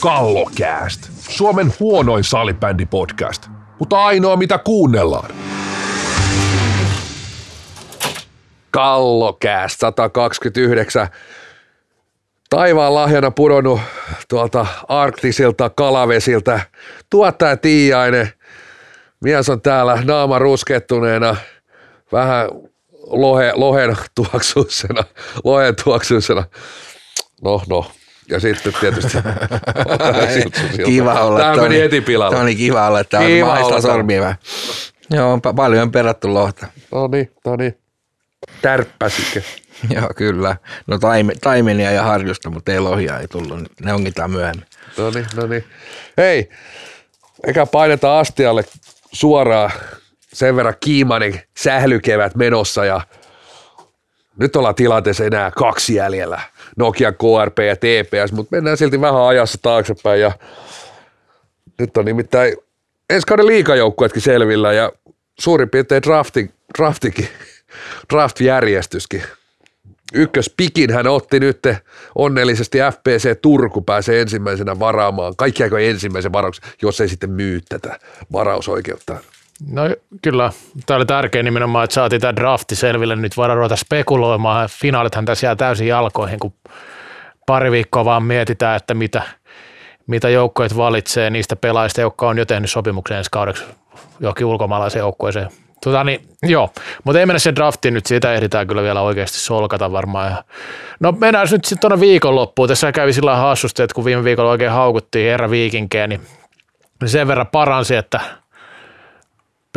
[0.00, 1.08] Kallokääst.
[1.28, 3.48] Suomen huonoin salibändipodcast,
[3.78, 5.30] mutta ainoa mitä kuunnellaan.
[8.70, 11.08] Kallokääst 129.
[12.50, 13.80] Taivaan lahjana pudonnut
[14.28, 16.60] tuolta arktisilta kalavesiltä.
[17.10, 18.32] Tuottaja Tiiainen.
[19.20, 21.36] Mies on täällä naama ruskettuneena,
[22.12, 22.48] vähän
[23.06, 25.04] lohe, lohen tuoksuisena,
[25.44, 26.44] lohen tuoksuisena.
[27.42, 27.90] No, no,
[28.30, 29.18] ja sitten tietysti
[30.86, 31.38] kiva olla.
[31.38, 32.34] Tämä meni heti pilalle.
[32.34, 34.36] Tämä oli kiva olla, että on maista sormia vähän.
[35.10, 36.66] Joo, on paljon perattu lohta.
[36.92, 37.78] No niin, no niin.
[38.62, 39.42] Tärppäsikö?
[39.94, 40.56] Joo, kyllä.
[40.86, 43.58] No taime, taimenia ja harjusta, mutta ei lohia ei tullut.
[43.84, 44.66] Ne onkin tämä myöhemmin.
[44.96, 45.64] No niin, no niin.
[46.16, 46.48] Hei,
[47.46, 48.64] eikä paineta astialle
[49.12, 49.70] suoraan
[50.32, 53.00] sen verran kiimainen sählykevät menossa ja
[54.38, 56.40] nyt ollaan tilanteessa enää kaksi jäljellä.
[56.76, 60.32] Nokia, KRP ja TPS, mutta mennään silti vähän ajassa taaksepäin ja
[61.78, 62.56] nyt on nimittäin
[63.10, 64.92] ensi kauden liikajoukkuetkin selvillä ja
[65.40, 67.28] suurin piirtein drafti, draftikin,
[68.12, 69.22] draft-järjestyskin.
[70.14, 71.58] Ykköspikin hän otti nyt
[72.14, 75.36] onnellisesti FPC Turku pääsee ensimmäisenä varaamaan.
[75.36, 77.98] Kaikkiako ensimmäisen varauksen, jos ei sitten myy tätä
[78.32, 79.16] varausoikeutta.
[79.66, 79.82] No
[80.22, 80.50] kyllä,
[80.86, 83.16] tämä oli tärkeä nimenomaan, että saatiin tämä drafti selville.
[83.16, 84.68] Nyt voidaan ruveta spekuloimaan.
[84.68, 86.52] Finaalithan tässä jää täysin jalkoihin, kun
[87.46, 89.22] pari viikkoa vaan mietitään, että mitä,
[90.06, 93.64] mitä joukkoet valitsee niistä pelaajista, jotka on jo tehnyt sopimuksen ensi kaudeksi
[94.20, 95.48] johonkin ulkomaalaiseen joukkueeseen.
[95.84, 96.70] Tota niin, joo,
[97.04, 100.30] mutta ei mennä se draftiin nyt, siitä ehditään kyllä vielä oikeasti solkata varmaan.
[100.30, 100.44] Ja
[101.00, 102.68] no mennään nyt sitten tuonne viikonloppuun.
[102.68, 106.20] Tässä kävi sillä hassusti, että kun viime viikolla oikein haukuttiin Erä Viikinkeä, niin
[107.06, 108.20] sen verran paransi, että–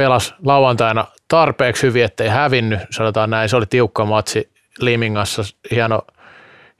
[0.01, 3.49] pelasi lauantaina tarpeeksi hyvin, ettei hävinnyt, sanotaan näin.
[3.49, 4.49] Se oli tiukka matsi
[4.79, 6.01] Limingassa, hieno,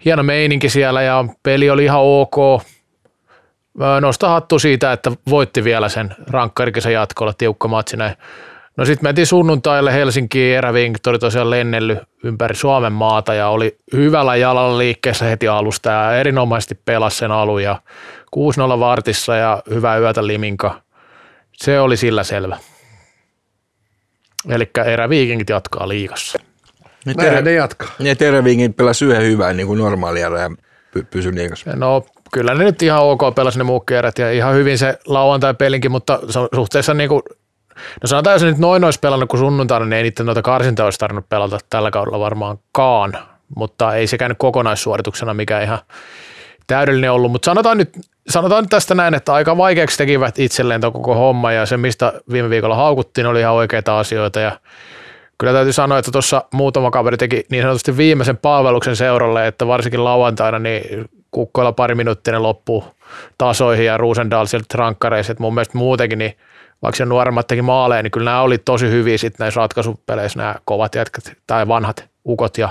[0.05, 2.35] hieno meininki siellä ja peli oli ihan ok.
[4.01, 8.15] Nosta hattu siitä, että voitti vielä sen rankkarikisen jatkolla, tiukka matsi näin.
[8.77, 14.35] No sitten mentiin sunnuntaille Helsinkiin, Erävink oli tosiaan lennellyt ympäri Suomen maata ja oli hyvällä
[14.35, 17.81] jalalla liikkeessä heti alusta ja erinomaisesti pelasi sen alun ja
[18.75, 20.81] 6-0 vartissa ja hyvää yötä Liminka.
[21.53, 22.57] Se oli sillä selvä.
[24.49, 26.39] Eli eräviikingit jatkaa liigassa.
[27.05, 27.89] Nyt Näinhän ne jatkaa.
[27.99, 30.29] Ne eräviikingit pelasi yhden hyvän niin kuin normaali ja
[30.97, 31.75] py- pysy liigassa.
[31.75, 35.91] No kyllä ne nyt ihan ok pelasi ne muut kerrat ja ihan hyvin se lauantai-pelinkin,
[35.91, 36.19] mutta
[36.55, 37.21] suhteessa niin kuin,
[38.01, 40.99] no sanotaan, jos nyt noin olisi pelannut kuin sunnuntaina, niin ei niiden noita karsinta olisi
[40.99, 43.17] tarvinnut pelata tällä kaudella varmaankaan,
[43.55, 45.79] mutta ei se käynyt kokonaissuorituksena mikä ihan
[46.75, 47.89] täydellinen ollut, mutta sanotaan nyt,
[48.29, 52.13] sanotaan nyt tästä näin, että aika vaikeaksi tekivät itselleen tuon koko homma ja se, mistä
[52.31, 54.59] viime viikolla haukuttiin, oli ihan oikeita asioita ja
[55.37, 60.03] kyllä täytyy sanoa, että tuossa muutama kaveri teki niin sanotusti viimeisen palveluksen seuralle, että varsinkin
[60.03, 62.83] lauantaina niin kukkoilla pari minuuttia loppuu
[63.37, 66.37] tasoihin ja Ruusendal sieltä rankkareissa, mun mielestä muutenkin niin
[66.81, 70.55] vaikka se nuoremmat teki maaleja, niin kyllä nämä oli tosi hyviä sitten näissä ratkaisupeleissä nämä
[70.65, 72.69] kovat jätkät tai vanhat ukot ja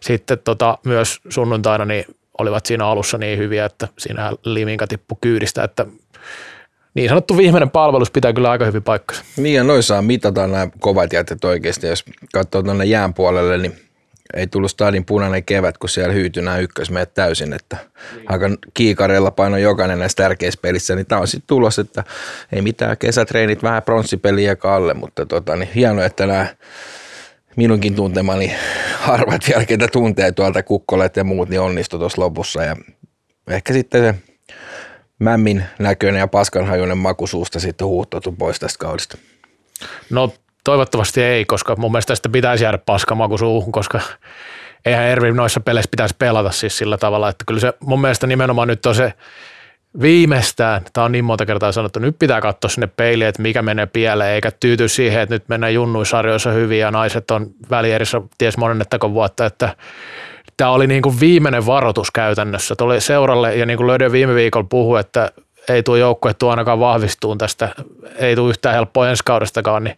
[0.00, 2.04] sitten tota, myös sunnuntaina niin
[2.38, 5.86] olivat siinä alussa niin hyviä, että siinä Liminka tippui kyydistä, että
[6.94, 9.24] niin sanottu viimeinen palvelus pitää kyllä aika hyvin paikkansa.
[9.36, 13.90] Niin ja noissa mitata nämä kovat jätet oikeasti, jos katsoo tuonne jään puolelle, niin
[14.34, 17.76] ei tullut stadin punainen kevät, kun siellä hyytyi nämä ykkösmeet täysin, että
[18.16, 18.24] niin.
[18.28, 22.04] aika kiikareilla paino jokainen näissä tärkeissä pelissä, niin tämä on sitten tulos, että
[22.52, 26.46] ei mitään kesätreenit, vähän pronssipeliä kalle, mutta tota, niin hienoa, että nämä
[27.56, 28.52] minunkin tuntemani
[28.98, 32.64] harvat vielä, ketä tuntee tuolta kukkolet ja muut, niin onnistui tuossa lopussa.
[32.64, 32.76] Ja
[33.50, 34.14] ehkä sitten se
[35.18, 39.18] mämmin näköinen ja paskanhajuinen maku suusta sitten huuhtoutu pois tästä kaudesta.
[40.10, 40.32] No
[40.64, 44.00] toivottavasti ei, koska mun mielestä tästä pitäisi jäädä paskamaku suuhun, koska
[44.84, 48.68] eihän Ervi noissa peleissä pitäisi pelata siis sillä tavalla, että kyllä se mun mielestä nimenomaan
[48.68, 49.12] nyt on se
[50.00, 53.86] viimeistään, tämä on niin monta kertaa sanottu, nyt pitää katsoa sinne peiliin, että mikä menee
[53.86, 59.12] pieleen, eikä tyyty siihen, että nyt mennään junnuisarjoissa hyvin ja naiset on välierissä ties monennettako
[59.12, 59.76] vuotta, että
[60.56, 62.76] tämä oli niin kuin viimeinen varoitus käytännössä.
[62.76, 65.32] Tuli seuralle ja niin kuin Löydön viime viikolla puhu, että
[65.68, 67.68] ei tuo joukkue tuo ainakaan vahvistuun tästä,
[68.16, 69.96] ei tule yhtään helppoa ensi kaudestakaan, niin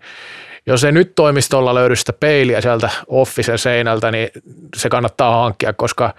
[0.67, 4.29] jos ei nyt toimistolla löydy sitä peiliä sieltä officen seinältä, niin
[4.77, 6.15] se kannattaa hankkia, koska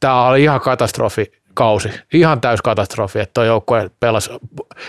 [0.00, 1.90] tämä oli ihan katastrofi kausi.
[2.12, 4.30] Ihan täys katastrofi, että tuo joukkue pelasi.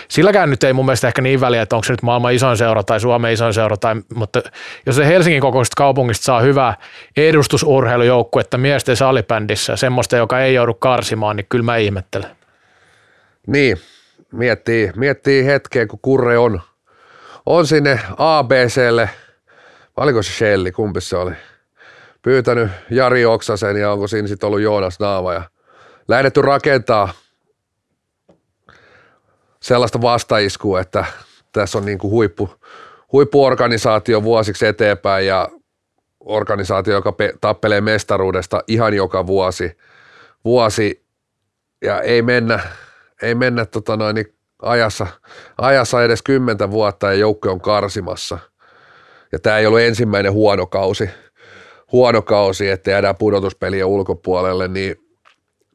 [0.08, 2.82] Silläkään nyt ei mun mielestä ehkä niin väliä, että onko se nyt maailman isoin seura
[2.82, 4.42] tai Suomen isoin seura, tai, mutta
[4.86, 6.76] jos se Helsingin kokoisesta kaupungista saa hyvää
[7.16, 12.30] edustusurheilujoukkuetta miesten salibändissä, semmoista, joka ei joudu karsimaan, niin kyllä mä ihmettelen.
[13.46, 13.80] Niin,
[14.32, 16.60] miettii, miettii hetkeä, kun Kurre on,
[17.46, 19.10] on sinne ABClle,
[19.96, 21.32] oliko se Shelli, kumpi se oli,
[22.22, 25.42] pyytänyt Jari Oksasen ja onko siinä sitten ollut Joonas Naava ja–
[26.10, 27.12] lähdetty rakentaa
[29.60, 31.04] sellaista vastaiskua, että
[31.52, 32.50] tässä on niin kuin huippu,
[33.12, 35.48] huippuorganisaatio vuosiksi eteenpäin ja
[36.20, 39.78] organisaatio, joka pe- tappelee mestaruudesta ihan joka vuosi,
[40.44, 41.04] vuosi
[41.84, 42.60] ja ei mennä,
[43.22, 45.06] ei mennä tota noin, niin ajassa,
[45.58, 48.38] ajassa edes kymmentä vuotta ja joukko on karsimassa.
[49.32, 51.10] Ja tämä ei ollut ensimmäinen huono kausi,
[51.92, 55.09] huono kausi että jäädään pudotuspeliä ulkopuolelle, niin,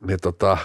[0.08, 0.58] niin tota,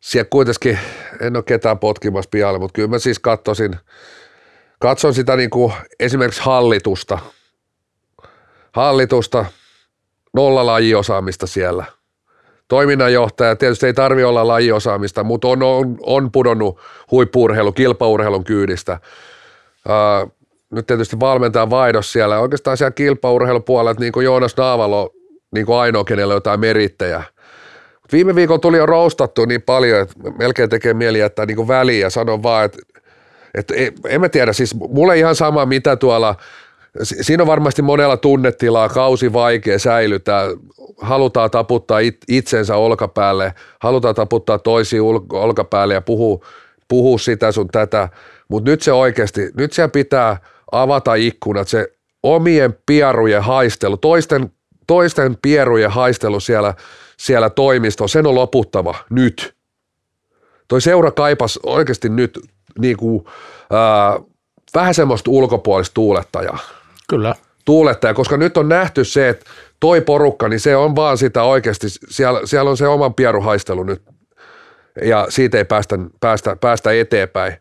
[0.00, 0.78] siellä kuitenkin
[1.20, 3.76] en ole ketään potkimassa pihalle, mutta kyllä mä siis katsoisin,
[4.78, 7.18] katson sitä niin kuin esimerkiksi hallitusta,
[8.72, 9.44] hallitusta,
[10.34, 11.84] nolla lajiosaamista siellä.
[12.68, 16.78] Toiminnanjohtaja, tietysti ei tarvi olla lajiosaamista, mutta on, on, on pudonnut
[17.10, 19.00] huippuurheilu, kilpaurheilun kyydistä.
[19.88, 20.26] Ää,
[20.70, 22.38] nyt tietysti valmentaa vaihdos siellä.
[22.38, 25.10] Oikeastaan siellä kilpaurheilupuolella, niin kuin Joonas Naavalo
[25.54, 27.22] niin kuin ainoa, kenellä jotain merittäjä.
[28.12, 32.10] Viime viikolla tuli jo roustattu niin paljon, että melkein tekee mieli jättää niin väliin ja
[32.10, 32.78] sanon vaan, että,
[33.54, 33.74] että
[34.08, 36.34] en mä tiedä, siis mulle ihan sama mitä tuolla,
[37.02, 40.44] siinä on varmasti monella tunnetilaa, kausi vaikea säilytää,
[41.00, 45.02] halutaan taputtaa itsensä olkapäälle, halutaan taputtaa toisia
[45.32, 46.46] olkapäälle ja puhua,
[46.88, 48.08] puhua sitä sun tätä,
[48.48, 50.36] mutta nyt se oikeasti, nyt siellä pitää
[50.72, 51.88] avata ikkunat, se
[52.22, 54.52] omien pierujen haistelu, toisten,
[54.86, 56.74] toisten pierujen haistelu siellä,
[57.22, 59.54] siellä toimisto, sen on loputtava nyt.
[60.68, 62.38] Toi seura kaipas oikeasti nyt
[62.78, 63.24] niin kuin,
[63.70, 64.20] ää,
[64.74, 66.58] vähän semmoista ulkopuolista tuulettajaa.
[67.08, 67.34] Kyllä.
[67.64, 69.46] Tuulettaja, koska nyt on nähty se, että
[69.80, 74.02] toi porukka, niin se on vaan sitä oikeasti, siellä, siellä on se oman pieruhaistelu nyt
[75.04, 77.52] ja siitä ei päästä, päästä, päästä eteenpäin.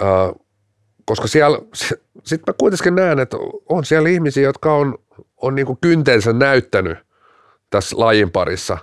[0.00, 0.32] Ää,
[1.04, 1.58] koska siellä,
[2.24, 3.36] sitten mä kuitenkin näen, että
[3.68, 4.98] on siellä ihmisiä, jotka on,
[5.36, 7.07] on niin kuin kyntensä näyttänyt
[7.70, 8.78] tässä lajin parissa,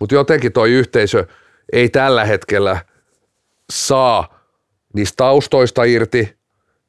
[0.00, 1.26] mutta jotenkin toi yhteisö
[1.72, 2.80] ei tällä hetkellä
[3.72, 4.40] saa
[4.94, 6.36] niistä taustoista irti,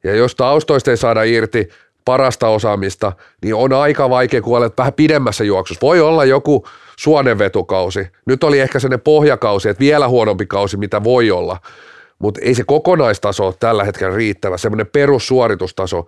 [0.03, 1.69] ja jos taustoista ei saada irti
[2.05, 3.11] parasta osaamista,
[3.43, 5.81] niin on aika vaikea, kun olet vähän pidemmässä juoksussa.
[5.81, 8.07] Voi olla joku suonenvetukausi.
[8.25, 11.57] Nyt oli ehkä sellainen pohjakausi, että vielä huonompi kausi, mitä voi olla–
[12.23, 16.05] mutta ei se kokonaistaso tällä hetkellä riittävä, semmoinen perussuoritustaso,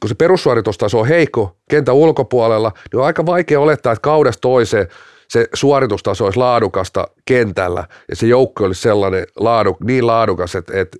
[0.00, 4.88] kun se perussuoritustaso on heikko kentän ulkopuolella, niin on aika vaikea olettaa, että kaudesta toiseen
[5.28, 10.98] se suoritustaso olisi laadukasta kentällä ja se joukko olisi sellainen laaduk, niin laadukas, että, että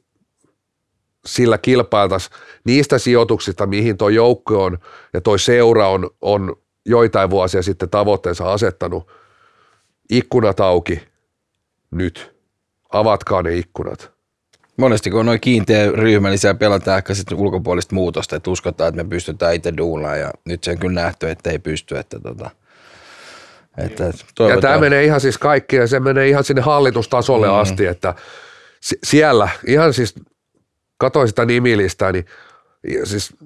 [1.26, 4.78] sillä kilpailtaisiin niistä sijoituksista, mihin tuo joukko on
[5.14, 6.56] ja tuo seura on, on
[6.86, 9.10] joitain vuosia sitten tavoitteensa asettanut.
[10.10, 11.02] Ikkunat auki
[11.90, 12.36] nyt.
[12.92, 14.15] Avatkaa ne ikkunat.
[14.76, 18.88] Monesti kun on noin kiinteä ryhmä, niin siellä pelataan ehkä sitten ulkopuolista muutosta, että uskotaan,
[18.88, 21.98] että me pystytään itse duunaan ja nyt se on kyllä nähty, että ei pysty.
[21.98, 22.50] Että tota,
[23.78, 24.04] että
[24.48, 27.54] ja tämä menee ihan siis kaikki ja se menee ihan sinne hallitustasolle mm.
[27.54, 28.14] asti, että
[29.04, 30.14] siellä ihan siis
[30.98, 32.26] katsoin sitä nimilistää, niin
[33.04, 33.36] siis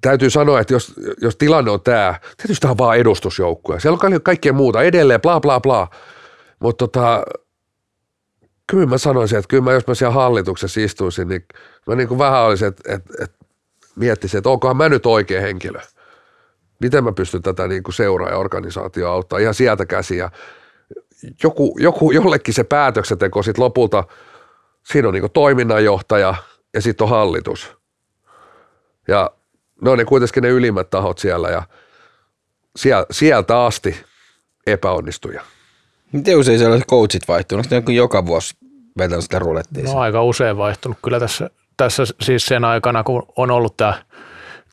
[0.00, 3.80] täytyy sanoa, että jos, jos tilanne on tämä, tietysti tämä on vaan edustusjoukkuja.
[3.80, 5.88] Siellä on kaikkea muuta edelleen, bla bla bla.
[6.60, 7.22] Mutta tota,
[8.66, 11.44] kyllä mä sanoisin, että kyllä mä, jos mä siellä hallituksessa istuisin, niin
[11.86, 13.36] mä niin kuin vähän olisin, että, että, että
[13.96, 15.80] miettisin, että onkohan mä nyt oikea henkilö.
[16.80, 20.30] Miten mä pystyn tätä niin kuin seuraa ja organisaatioa auttaa ihan sieltä käsiä.
[21.42, 24.04] Joku, joku, jollekin se päätöksenteko sitten lopulta,
[24.82, 26.34] siinä on niin kuin toiminnanjohtaja
[26.74, 27.76] ja sitten on hallitus.
[29.08, 29.30] Ja
[29.82, 31.62] ne on ne kuitenkin ne ylimmät tahot siellä ja
[33.10, 34.04] sieltä asti
[34.66, 35.42] epäonnistuja.
[36.12, 37.72] Miten usein siellä coachit vaihtunut?
[37.72, 38.54] Onko joka vuosi
[38.98, 39.84] vetänyt sitä rulettia?
[39.84, 43.94] No aika usein vaihtunut kyllä tässä, tässä siis sen aikana, kun on ollut tämä,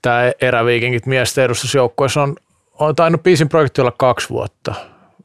[0.01, 2.36] tämä eräviikingit miesten edustusjoukkueessa on,
[2.80, 4.75] on tainnut biisin projekti olla kaksi vuotta.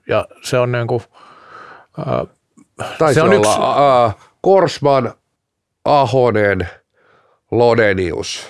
[0.08, 1.02] Ja se on niin kuin,
[1.98, 2.26] äh,
[2.98, 3.60] Taisi se on olla yksi,
[4.06, 5.12] äh, Korsman,
[5.84, 6.68] Ahonen,
[7.50, 8.46] Lodenius,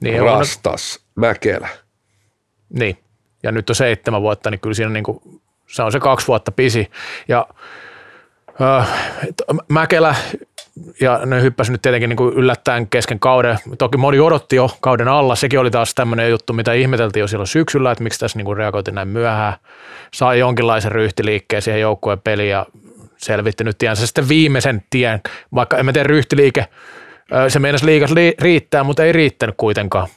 [0.00, 1.68] niin, Rastas, on, Mäkelä.
[2.68, 2.98] Niin,
[3.42, 5.20] ja nyt on seitsemän vuotta, niin kyllä siinä niin kuin
[5.66, 6.90] se on se kaksi vuotta pisi.
[7.28, 7.46] Ja
[9.68, 10.14] Mäkelä
[11.00, 13.58] ja ne hyppäsi nyt tietenkin niin kuin yllättäen kesken kauden.
[13.78, 15.34] Toki moni odotti jo kauden alla.
[15.34, 18.56] Sekin oli taas tämmöinen juttu, mitä ihmeteltiin jo silloin syksyllä, että miksi tässä niin kuin
[18.56, 19.54] reagoitiin näin myöhään.
[20.14, 22.66] Sai jonkinlaisen ryhtiliikkeen siihen joukkueen peliin ja
[23.16, 25.20] selvitti nyt tiensä sitten viimeisen tien.
[25.54, 26.66] Vaikka en mä tiedä ryhtiliike,
[27.48, 28.10] se meinasi liikas
[28.40, 30.08] riittää, mutta ei riittänyt kuitenkaan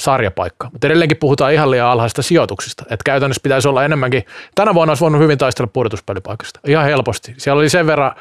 [0.00, 0.68] sarjapaikka.
[0.72, 2.82] Mutta edelleenkin puhutaan ihan liian alhaisista sijoituksista.
[2.82, 6.60] Että käytännössä pitäisi olla enemmänkin, tänä vuonna olisi voinut hyvin taistella pudotuspelipaikasta.
[6.66, 7.34] Ihan helposti.
[7.36, 8.12] Siellä oli sen verran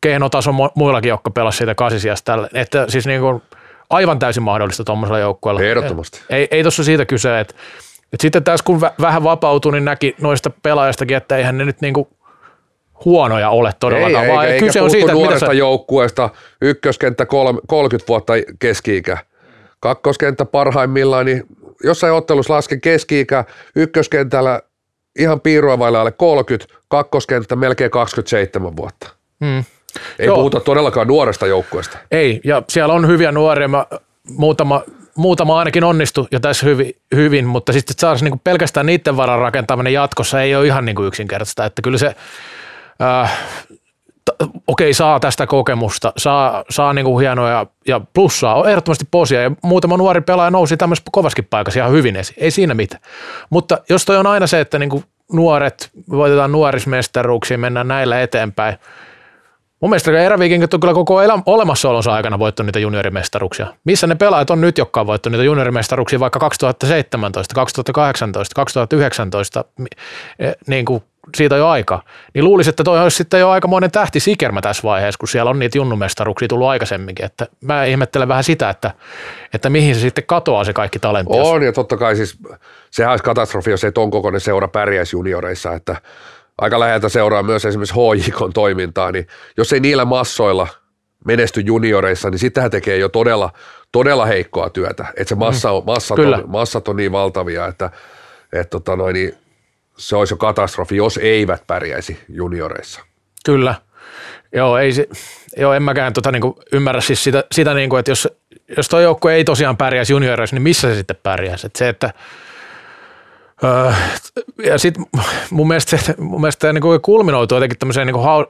[0.00, 2.48] kehnotaso muillakin, jotka pelasivat siitä kasisijasta.
[2.54, 3.42] Että siis niin kuin
[3.90, 5.62] aivan täysin mahdollista tuommoisella joukkueella.
[5.62, 6.20] Ehdottomasti.
[6.30, 7.54] Ei, ei tuossa siitä kyse, että,
[8.12, 11.94] että sitten tässä kun vähän vapautui, niin näki noista pelaajistakin, että eihän ne nyt niin
[11.94, 12.08] kuin
[13.04, 16.30] huonoja ole todellakaan, ei, vaan eikä, kyse eikä on siitä, mitä nuoresta sä, joukkueesta,
[16.60, 19.18] ykköskenttä kolme, 30 vuotta keski-ikä,
[19.84, 21.42] kakkoskenttä parhaimmillaan, niin
[21.84, 23.44] jossain ottelussa lasken keski-ikä,
[23.76, 24.60] ykköskentällä
[25.18, 29.08] ihan piirua vailla alle 30, kakkoskenttä melkein 27 vuotta.
[29.40, 29.64] mm,
[30.18, 30.36] Ei Joo.
[30.36, 31.98] puhuta todellakaan nuoresta joukkueesta.
[32.10, 33.86] ei, ja siellä on hyviä nuoria, mä,
[34.28, 34.82] muutama,
[35.16, 39.92] muutama ainakin onnistu jo tässä hyvin, hyvin mutta sitten saada niin pelkästään niiden varan rakentaminen
[39.92, 42.14] jatkossa ei ole ihan niin kuin yksinkertaista, että kyllä se,
[43.02, 43.38] äh,
[44.66, 49.42] okei, saa tästä kokemusta, saa, saa niin kuin hienoja ja plussaa, on ehdottomasti posia.
[49.42, 53.02] Ja muutama nuori pelaaja nousi tämmöisessä kovaskin paikassa ihan hyvin esiin, ei siinä mitään.
[53.50, 58.78] Mutta jos toi on aina se, että niin kuin nuoret, voitetaan nuorismestaruuksia, mennään näillä eteenpäin,
[59.80, 63.66] Mun mielestä eräviikingit on kyllä koko elä, olemassaolonsa aikana voittanut niitä juniorimestaruuksia.
[63.84, 66.20] Missä ne pelaajat on nyt, jotka on voittanut niitä juniorimestaruuksia?
[66.20, 69.86] Vaikka 2017, 2018, 2019, mi-
[70.38, 71.02] eh, niin kuin
[71.36, 72.02] siitä jo aika.
[72.34, 75.58] Niin luulisin, että toi olisi sitten jo aikamoinen tähti sikermä tässä vaiheessa, kun siellä on
[75.58, 77.24] niitä junnumestaruuksia tullut aikaisemminkin.
[77.24, 78.90] Että mä ihmettelen vähän sitä, että,
[79.54, 81.38] että mihin se sitten katoaa se kaikki talentti.
[81.40, 82.38] On, ja totta kai siis
[82.90, 85.96] sehän olisi katastrofi, jos ei ton kokoinen seura pärjäisi junioreissa, että
[86.58, 89.26] aika läheltä seuraa myös esimerkiksi HJKn toimintaa, niin
[89.56, 90.66] jos ei niillä massoilla
[91.24, 93.50] menesty junioreissa, niin sittenhän tekee jo todella,
[93.92, 95.06] todella heikkoa työtä.
[95.16, 96.36] Että se massa on, massat, Kyllä.
[96.36, 97.90] on, massat on niin valtavia, että,
[98.52, 99.34] että tota noin, niin
[99.98, 103.00] se olisi jo katastrofi, jos eivät pärjäisi junioreissa.
[103.44, 103.74] Kyllä.
[104.52, 105.08] Joo, ei se,
[105.56, 108.28] joo, en mäkään tota, niinku, ymmärrä siis sitä, sitä niinku, että jos,
[108.76, 111.66] jos tuo joukkue ei tosiaan pärjäisi junioreissa, niin missä se sitten pärjäisi?
[111.66, 112.12] Et se, että,
[113.64, 113.92] öö,
[114.64, 115.06] ja sitten
[115.50, 118.46] mun mielestä, se- mun mielestä tämä niinku kulminoituu jotenkin tämmöiseen niinku hau,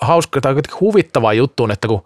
[0.00, 2.04] hauska tai huvittavaan juttuun, että kun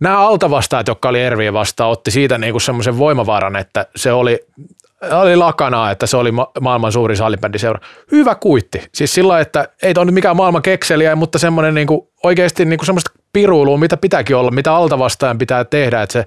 [0.00, 4.46] nämä altavastaajat, jotka oli Erviä vastaan, otti siitä niinku semmoisen voimavaran, että se oli
[5.10, 7.80] oli lakanaa, että se oli ma- maailman suurin salibändiseura.
[8.12, 8.82] Hyvä kuitti.
[8.94, 13.10] Siis sillä että ei toi nyt mikään maailman kekseliä, mutta semmoinen niinku, oikeasti niinku semmoista
[13.32, 16.24] piruilua, mitä pitääkin olla, mitä altavastaajan pitää tehdä, että se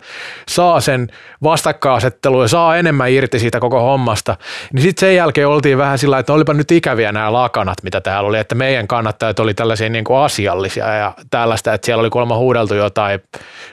[0.48, 1.08] saa sen
[1.44, 4.38] vastakkainasettelun ja saa enemmän irti siitä koko hommasta.
[4.74, 8.30] Niin sitten sen jälkeen oltiin vähän sillä että olipa nyt ikäviä nämä lakanat, mitä täällä
[8.30, 12.74] oli, että meidän kannattajat oli tällaisia niinku asiallisia ja tällaista, että siellä oli kuulemma huudeltu
[12.74, 13.20] jotain,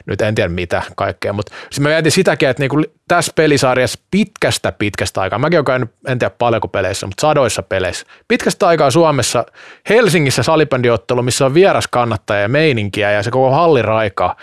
[0.07, 4.73] nyt en tiedä mitä kaikkea, mutta siis mä mietin sitäkin, että niinku tässä pelisarjassa pitkästä
[4.73, 9.45] pitkästä aikaa, mäkin olen käynyt, en tiedä paljonko peleissä, mutta sadoissa peleissä, pitkästä aikaa Suomessa,
[9.89, 14.37] Helsingissä salibändiottelu, missä on vieras kannattaja ja meininkiä ja se koko halli raikaa.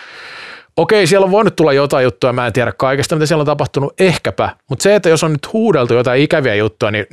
[0.78, 3.94] Okei, siellä on voinut tulla jotain juttuja, mä en tiedä kaikesta, mitä siellä on tapahtunut,
[4.00, 7.06] ehkäpä, mutta se, että jos on nyt huudeltu jotain ikäviä juttuja, niin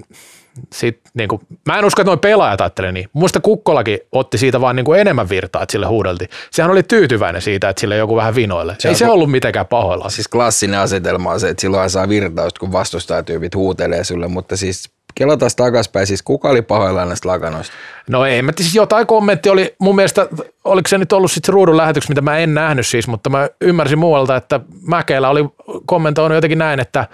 [0.73, 3.09] sit, niin kuin, mä en usko, että noin pelaajat ajattelee niin.
[3.15, 6.31] Mielestä Kukkolakin otti siitä vaan niin kuin enemmän virtaa, että sille huudeltiin.
[6.51, 8.77] Sehän oli tyytyväinen siitä, että sille joku vähän vinoille.
[8.79, 10.09] Se Ei on- se ollut mitenkään pahoilla.
[10.11, 14.91] Siis klassinen asetelma on se, että silloin saa virtausta, kun vastustajatyypit huutelee sulle, mutta siis
[15.19, 17.75] kelataan takaspäin, siis kuka oli pahoillaan näistä lakanoista?
[18.11, 20.29] No ei, mä siis jotain kommentti oli mun mielestä,
[20.65, 23.99] oliko se nyt ollut sitten ruudun lähetys, mitä mä en nähnyt siis, mutta mä ymmärsin
[23.99, 25.45] muualta, että Mäkelä oli
[25.87, 27.07] kommentoinut jotenkin näin, että,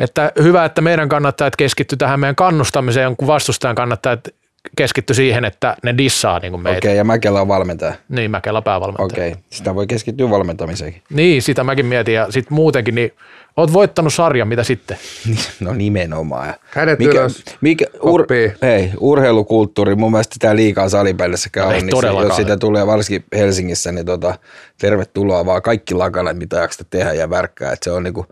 [0.00, 4.20] että hyvä, että meidän kannattajat keskitty tähän meidän kannustamiseen, kun vastustajan kannattajat
[4.76, 6.78] keskitty siihen, että ne dissaa niin kuin meitä.
[6.78, 7.94] Okei, okay, ja Mäkelä on valmentaja.
[8.08, 9.04] Niin, Mäkelä päävalmentaja.
[9.04, 9.42] Okei, okay.
[9.50, 11.02] sitä voi keskittyä valmentamiseenkin.
[11.10, 13.12] Niin, sitä mäkin mietin ja sitten muutenkin, niin
[13.56, 14.96] oot voittanut sarjan, mitä sitten?
[15.60, 16.54] No nimenomaan.
[16.70, 18.26] Kädet mikä, ylös, mikä, ur,
[18.62, 23.92] hei, urheilukulttuuri, mun mielestä tämä liikaa salipellissäkään Ei on, niin jos sitä tulee varsinkin Helsingissä,
[23.92, 24.34] niin tota,
[24.80, 27.72] tervetuloa vaan kaikki lakanat, mitä jaksat tehdä ja värkkää.
[27.72, 28.26] Et se on niinku,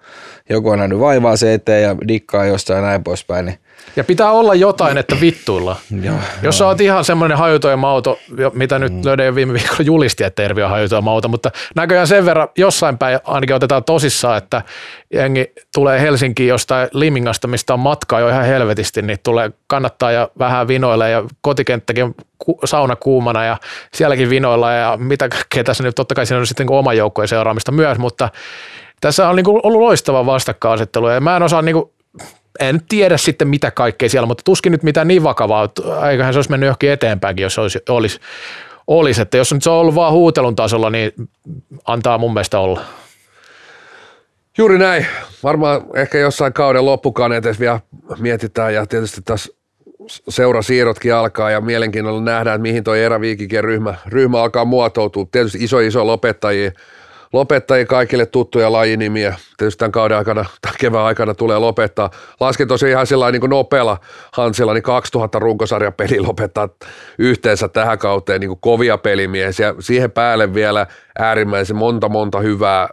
[0.49, 3.59] joku on nähnyt vaivaa se eteen ja dikkaa jostain ja näin poispäin, niin
[3.97, 5.77] Ja pitää olla jotain, että vittuilla.
[6.03, 8.19] Joo, Jos sä oot ihan semmoinen hajutoimauto,
[8.53, 9.01] mitä nyt mm.
[9.05, 13.57] löydän viime viikolla julisti, että Tervi on hajutoimauto, mutta näköjään sen verran jossain päin ainakin
[13.57, 14.63] otetaan tosissaan, että
[15.13, 20.29] jengi tulee Helsinkiin jostain Limingasta, mistä on matkaa jo ihan helvetisti, niin tulee kannattaa ja
[20.39, 22.15] vähän vinoille ja kotikenttäkin
[22.65, 23.57] sauna kuumana ja
[23.95, 27.29] sielläkin vinoilla ja mitä kaikkea tässä nyt, totta kai siinä on sitten niin oma joukkojen
[27.29, 28.29] seuraamista myös, mutta
[29.01, 31.91] tässä on niin kuin ollut loistava vastakkainasettelu ja mä en osaa niin kuin
[32.61, 36.39] en tiedä sitten mitä kaikkea siellä, mutta tuskin nyt mitään niin vakavaa, että eiköhän se
[36.39, 38.21] olisi mennyt johonkin eteenpäinkin, jos olisi, olisi,
[38.87, 39.23] olisi.
[39.23, 41.13] Että jos nyt se on ollut vaan huutelun tasolla, niin
[41.85, 42.81] antaa mun mielestä olla.
[44.59, 45.07] Juuri näin.
[45.43, 47.81] Varmaan ehkä jossain kauden loppukaneetissa vielä
[48.19, 49.53] mietitään ja tietysti tässä
[50.29, 55.27] seurasiirrotkin alkaa ja mielenkiinnolla nähdään, että mihin tuo eräviikikien ryhmä, ryhmä alkaa muotoutua.
[55.33, 56.73] Tietysti iso iso lopettajia,
[57.35, 59.37] lopettajia kaikille tuttuja lajinimiä.
[59.57, 62.11] Tietysti tämän kauden aikana tai kevään aikana tulee lopettaa.
[62.41, 63.99] Lasken tosiaan ihan sillä niin nopealla
[64.33, 66.69] Hansilla, niin 2000 runkosarjan peli lopettaa
[67.19, 69.75] yhteensä tähän kauteen niin kovia pelimiehiä.
[69.81, 70.87] Siihen päälle vielä
[71.19, 72.89] äärimmäisen monta monta hyvää,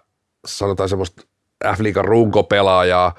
[0.45, 1.21] sanotaan semmoista
[1.65, 3.15] F-liigan runkopelaajaa,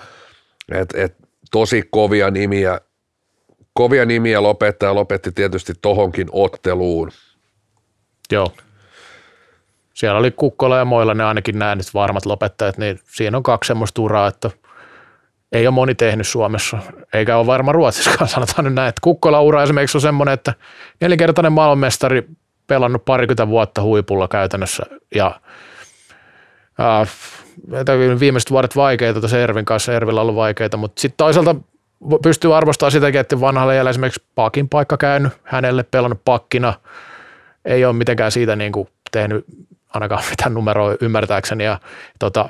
[0.72, 1.16] et, et,
[1.50, 2.80] tosi kovia nimiä,
[3.74, 7.10] kovia nimiä lopettaa ja lopetti tietysti tohonkin otteluun.
[8.32, 8.52] Joo.
[9.94, 13.68] Siellä oli Kukkola ja Moilla ne ainakin nämä nyt varmat lopettajat, niin siinä on kaksi
[13.68, 14.50] semmoista uraa, että
[15.52, 16.78] ei ole moni tehnyt Suomessa,
[17.12, 18.88] eikä ole varma Ruotsissakaan, sanotaan nyt näin.
[18.88, 20.54] Että Kukkola-ura esimerkiksi on semmoinen, että
[21.00, 22.28] nelinkertainen maailmanmestari
[22.66, 24.82] pelannut parikymmentä vuotta huipulla käytännössä
[25.14, 25.40] ja
[26.80, 27.08] äh,
[28.20, 31.54] viimeiset vuodet vaikeita tuossa Ervin kanssa, Ervillä on ollut vaikeita, mutta sitten toisaalta
[32.22, 36.74] pystyy arvostamaan sitäkin, että vanhalle jäljellä esimerkiksi pakin paikka käynyt, hänelle pelannut pakkina,
[37.64, 39.44] ei ole mitenkään siitä niin kuin tehnyt
[39.94, 41.80] ainakaan mitään numeroa ymmärtääkseni ja
[42.18, 42.48] tota,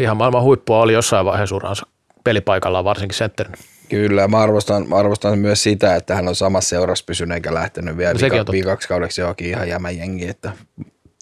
[0.00, 1.86] ihan maailman huippua oli jossain vaiheessa uransa
[2.24, 3.54] pelipaikallaan varsinkin sentterin.
[3.88, 7.96] Kyllä, mä arvostan, mä arvostan myös sitä, että hän on samassa seurassa pysynyt eikä lähtenyt
[7.96, 10.52] vielä no, vika, kaudeksi johonkin ihan jämäjengi, että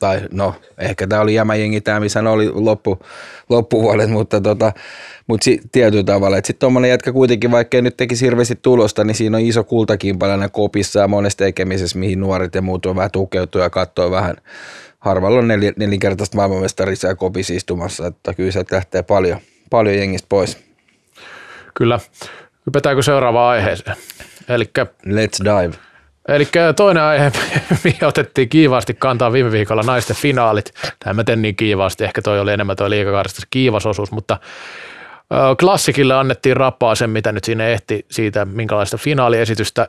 [0.00, 2.98] tai no ehkä tämä oli jämäjengi tämä, missä ne oli loppu,
[3.48, 4.72] loppuvuodet, mutta, tota,
[5.26, 9.14] mutta si, tietyllä tavalla, että sitten tuommoinen jätkä kuitenkin, vaikka nyt tekisi hirveästi tulosta, niin
[9.14, 13.62] siinä on iso kultakimpalainen kopissa ja monessa tekemisessä, mihin nuoret ja muut on vähän tukeutua
[13.62, 14.36] ja katsoo vähän,
[14.98, 19.38] harvalla on nel, nelinkertaista maailmanmestarissa ja kopissa istumassa, että kyllä se lähtee paljon,
[19.70, 20.58] paljon jengistä pois.
[21.74, 22.00] Kyllä.
[22.66, 23.96] Hypätäänkö seuraavaan aiheeseen?
[24.48, 25.87] Elikkä, Let's dive.
[26.28, 27.32] Eli toinen aihe,
[27.84, 30.72] mihin otettiin kiivaasti kantaa viime viikolla, naisten finaalit.
[30.98, 34.38] Tämä mä tein niin kiivaasti, ehkä toi oli enemmän toi liikakaarista kiivas osuus, mutta
[35.60, 39.88] klassikille annettiin rappaa sen, mitä nyt siinä ehti siitä, minkälaista finaaliesitystä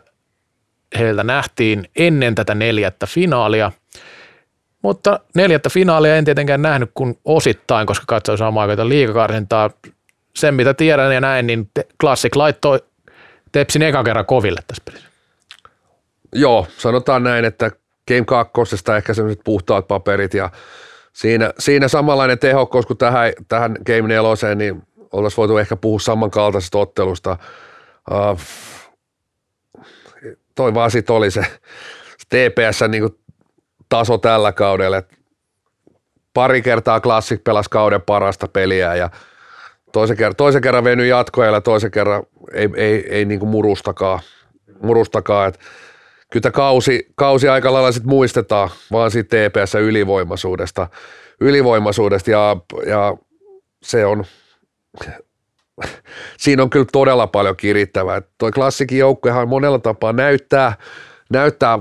[1.00, 3.72] heiltä nähtiin ennen tätä neljättä finaalia.
[4.81, 9.69] Mutta neljättä finaalia en tietenkään nähnyt kuin osittain, koska katsoin samaan aikaan liikakarsintaa.
[10.36, 11.69] Sen mitä tiedän ja näin, niin
[12.01, 12.79] Classic laittoi
[13.51, 15.09] Tepsin ekan kerran koville tässä pelissä.
[16.33, 17.71] Joo, sanotaan näin, että
[18.07, 18.53] Game 2
[18.98, 20.50] ehkä sellaiset puhtaat paperit ja
[21.13, 24.83] siinä, siinä samanlainen tehokkuus kuin tähän, tähän Game 4, niin
[25.13, 27.38] oltaisiin voitu ehkä puhua samankaltaisesta ottelusta.
[28.12, 28.39] Uh,
[30.55, 31.41] toi vaan sitten oli se,
[32.17, 33.10] se TPS niin
[33.89, 35.01] taso tällä kaudella,
[36.34, 39.10] pari kertaa Classic pelasi kauden parasta peliä ja
[39.91, 42.23] toisen kerran, toisen kerran veny jatkoajalla, toisen kerran
[42.54, 44.19] ei, ei, ei niin murustakaan,
[44.82, 45.60] murustakaan että
[46.32, 50.88] kyllä kausi, kausi aika lailla sit muistetaan vaan siitä TPS ylivoimaisuudesta,
[51.42, 53.18] ylivoimaisuudesta ja, ja
[53.84, 54.26] se on,
[56.39, 58.22] siinä on kyllä todella paljon kirittävää.
[58.38, 60.74] Tuo klassikin joukkuehan monella tapaa näyttää,
[61.30, 61.80] näyttää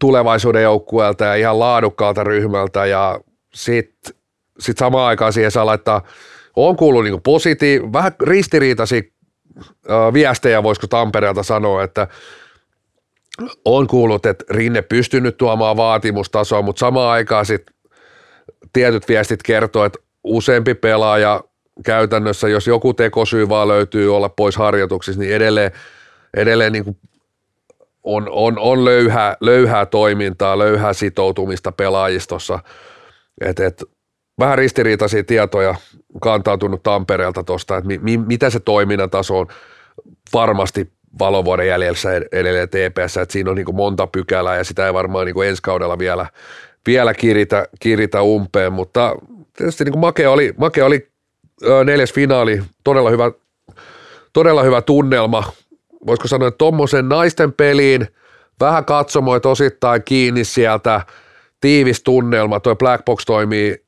[0.00, 3.20] tulevaisuuden joukkueelta ja ihan laadukkaalta ryhmältä ja
[3.54, 4.14] sitten
[4.58, 6.02] sit samaan aikaan siihen saa laittaa,
[6.56, 9.02] on kuullut niin positiiv- vähän ristiriitaisia
[10.12, 12.08] viestejä, voisiko Tampereelta sanoa, että
[13.64, 17.74] on kuullut, että Rinne pystynyt tuomaan vaatimustasoa, mutta samaan aikaan sitten
[18.72, 21.44] tietyt viestit kertoo, että useampi pelaaja
[21.84, 25.72] käytännössä, jos joku tekosyy vaan löytyy olla pois harjoituksissa, niin edelleen,
[26.36, 26.96] edelleen niin kuin
[28.02, 32.58] on, on, on löyhää, löyhää toimintaa, löyhää sitoutumista pelaajistossa.
[33.40, 33.84] Et, et,
[34.38, 35.74] vähän ristiriitaisia tietoja
[36.20, 39.46] kantautunut Tampereelta tuosta, että mi, mi, mitä se toiminnan taso on.
[40.32, 45.26] Varmasti valovuoden jäljellä edelleen TPS, että siinä on niin monta pykälää ja sitä ei varmaan
[45.26, 46.26] niin ensi kaudella vielä,
[46.86, 49.16] vielä kiritä, kiritä umpeen, mutta
[49.56, 51.08] tietysti niin Make oli, Make oli
[51.84, 53.32] neljäs finaali, todella hyvä,
[54.32, 55.52] todella hyvä tunnelma,
[56.06, 58.08] voisiko sanoa, että tuommoisen naisten peliin,
[58.60, 61.00] vähän katsomoit osittain kiinni sieltä,
[61.60, 63.81] tiivis tunnelma, toi Black Box toimii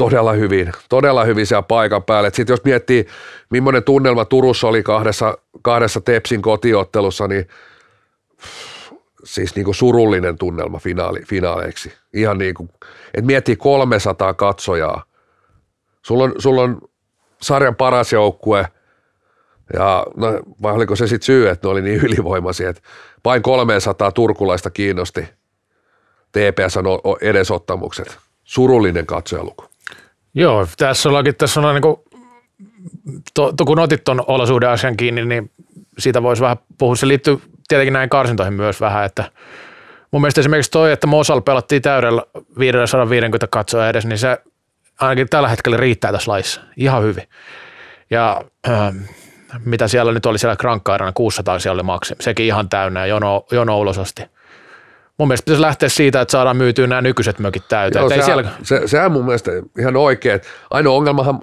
[0.00, 2.30] todella hyvin, todella hyvin siellä paikan päällä.
[2.30, 3.06] Sitten jos miettii,
[3.50, 7.48] millainen tunnelma Turussa oli kahdessa, kahdessa Tepsin kotiottelussa, niin
[9.24, 11.92] siis niin kuin surullinen tunnelma finaali, finaaleiksi.
[12.14, 12.68] Ihan niin kuin,
[13.14, 15.02] että miettii 300 katsojaa.
[16.02, 16.80] Sulla on, sulla on
[17.42, 18.66] sarjan paras joukkue,
[19.74, 22.82] ja no, vai oliko se sitten syy, että ne oli niin ylivoimaisia, että
[23.24, 25.28] vain 300 turkulaista kiinnosti
[26.32, 26.84] TPSn
[27.20, 28.18] edesottamukset.
[28.44, 29.69] Surullinen katsojaluku.
[30.34, 31.96] Joo, tässä ollakin, tässä on niin kuin,
[33.34, 35.50] to, to, kun otit tuon olosuhden asian kiinni, niin
[35.98, 36.96] siitä voisi vähän puhua.
[36.96, 39.30] Se liittyy tietenkin näin karsintoihin myös vähän, että
[40.10, 42.22] mun mielestä esimerkiksi toi, että Mosal pelattiin täydellä
[42.58, 44.38] 550 katsoa edes, niin se
[45.00, 47.24] ainakin tällä hetkellä riittää tässä laissa ihan hyvin.
[48.10, 48.94] Ja äh,
[49.64, 53.78] mitä siellä nyt oli siellä Krankkaarana, 600 siellä oli maksimi, sekin ihan täynnä jono, jono
[53.78, 54.22] ulos asti
[55.20, 58.02] mun mielestä pitäisi lähteä siitä, että saadaan myytyä nämä nykyiset mökit täyteen.
[58.02, 58.50] Joo, sehän, siellä...
[58.62, 60.40] se, sehän on mun mielestä ihan oikein.
[60.70, 61.40] Ainoa ongelmahan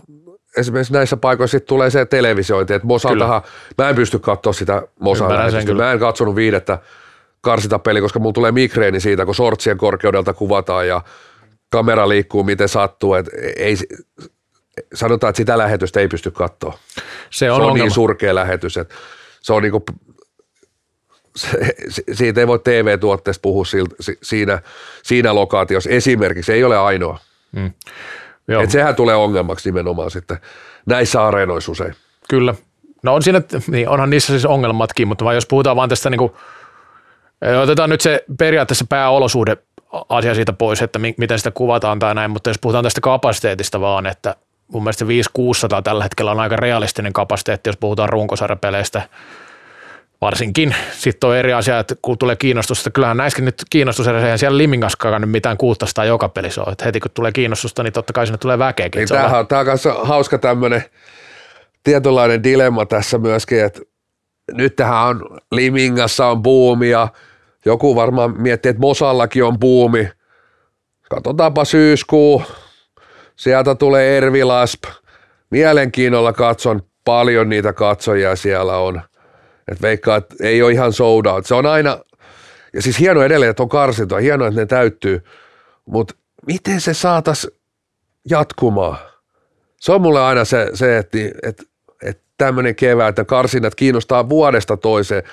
[0.57, 3.41] esimerkiksi näissä paikoissa tulee se televisiointi, että Mosaltahan,
[3.77, 5.31] mä en pysty katsoa sitä Mosan
[5.77, 6.79] Mä en katsonut viidettä
[7.41, 11.01] karsitapeli, koska mulla tulee migreeni siitä, kun sortsien korkeudelta kuvataan ja
[11.69, 13.13] kamera liikkuu miten sattuu.
[13.13, 13.77] Et ei,
[14.93, 16.77] sanotaan, että sitä lähetystä ei pysty katsoa.
[17.29, 18.95] Se on, se on niin surkea lähetys, että
[19.41, 19.83] se on niinku
[21.38, 21.73] se,
[22.13, 23.63] siitä ei voi TV-tuotteesta puhua
[24.21, 24.62] siinä,
[25.04, 27.19] siinä lokaatiossa esimerkiksi, ei ole ainoa.
[27.52, 27.71] Mm.
[28.47, 28.62] Joo.
[28.62, 30.38] Et sehän tulee ongelmaksi nimenomaan sitten
[30.86, 31.95] näissä areenoissa usein.
[32.30, 32.56] Kyllä.
[33.04, 36.32] No on siinä, niin onhan niissä siis ongelmatkin, mutta jos puhutaan vaan tästä niin kuin,
[37.62, 39.58] otetaan nyt se periaatteessa pääolosuhde
[40.10, 44.06] asia siitä pois, että miten sitä kuvataan tai näin, mutta jos puhutaan tästä kapasiteetista vaan,
[44.06, 44.36] että
[44.67, 45.08] mun mielestä 5-600
[45.84, 49.02] tällä hetkellä on aika realistinen kapasiteetti, jos puhutaan runkosarjapeleistä,
[50.21, 50.75] varsinkin.
[50.91, 55.21] Sitten on eri asia, että kun tulee kiinnostusta, kyllähän näissäkin nyt kiinnostus eihän siellä Limingaskaan
[55.21, 56.71] nyt mitään 600 joka pelissä on.
[56.71, 58.99] Että heti kun tulee kiinnostusta, niin totta kai sinne tulee väkeäkin.
[58.99, 60.84] Niin tämähän on, tämä on hauska tämmöinen
[61.84, 63.82] tietynlainen dilemma tässä myöskin, että
[64.51, 67.08] nyt tähän on Limingassa on buumia,
[67.65, 70.10] joku varmaan miettii, että Mosallakin on buumi.
[71.10, 72.43] Katsotaanpa syyskuu,
[73.36, 74.84] sieltä tulee Ervilasp.
[75.49, 79.01] Mielenkiinnolla katson, paljon niitä katsojia siellä on–
[79.67, 80.91] että veikkaa, että ei ole ihan
[81.34, 81.45] out.
[81.45, 81.99] Se on aina,
[82.73, 85.23] ja siis hieno edelleen, että on karsintoa, hienoa, että ne täyttyy,
[85.86, 87.47] mutta miten se saatas
[88.30, 88.97] jatkumaan?
[89.80, 91.63] Se on mulle aina se, se että, että,
[92.03, 95.23] että tämmöinen kevää, että karsinnat kiinnostaa vuodesta toiseen.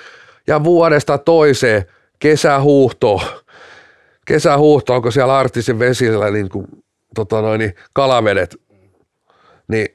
[0.47, 1.85] Ja vuodesta toiseen
[2.19, 3.41] kesähuuhto,
[4.25, 6.67] kesähuuhto, onko siellä Artisin vesillä niin kuin,
[7.15, 8.55] tota noin, niin kalavedet,
[9.67, 9.94] niin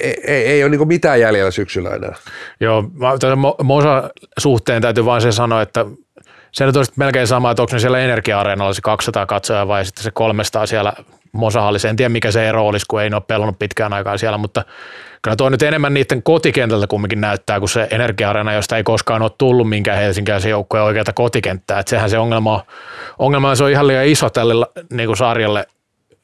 [0.00, 2.14] ei, ei, ei ole niin mitään jäljellä syksyllä enää.
[2.60, 2.84] Joo,
[3.62, 5.86] Mosa suhteen täytyy vain se sanoa, että
[6.52, 10.10] se olisi melkein sama, että onko ne siellä energia-areenalla se 200 katsojaa vai sitten se
[10.10, 10.92] 300 siellä
[11.32, 11.88] Mosahallissa.
[11.88, 14.64] En tiedä, mikä se ero olisi, kun ei ole pelannut pitkään aikaa siellä, mutta
[15.22, 19.30] kyllä tuo nyt enemmän niiden kotikentältä kumminkin näyttää, kuin se energia josta ei koskaan ole
[19.38, 21.78] tullut minkään helsinkiläisen joukkojen oikeata kotikenttää.
[21.78, 22.60] Että sehän se ongelma on,
[23.18, 25.66] ongelma se on ihan liian iso tälle niin kuin sarjalle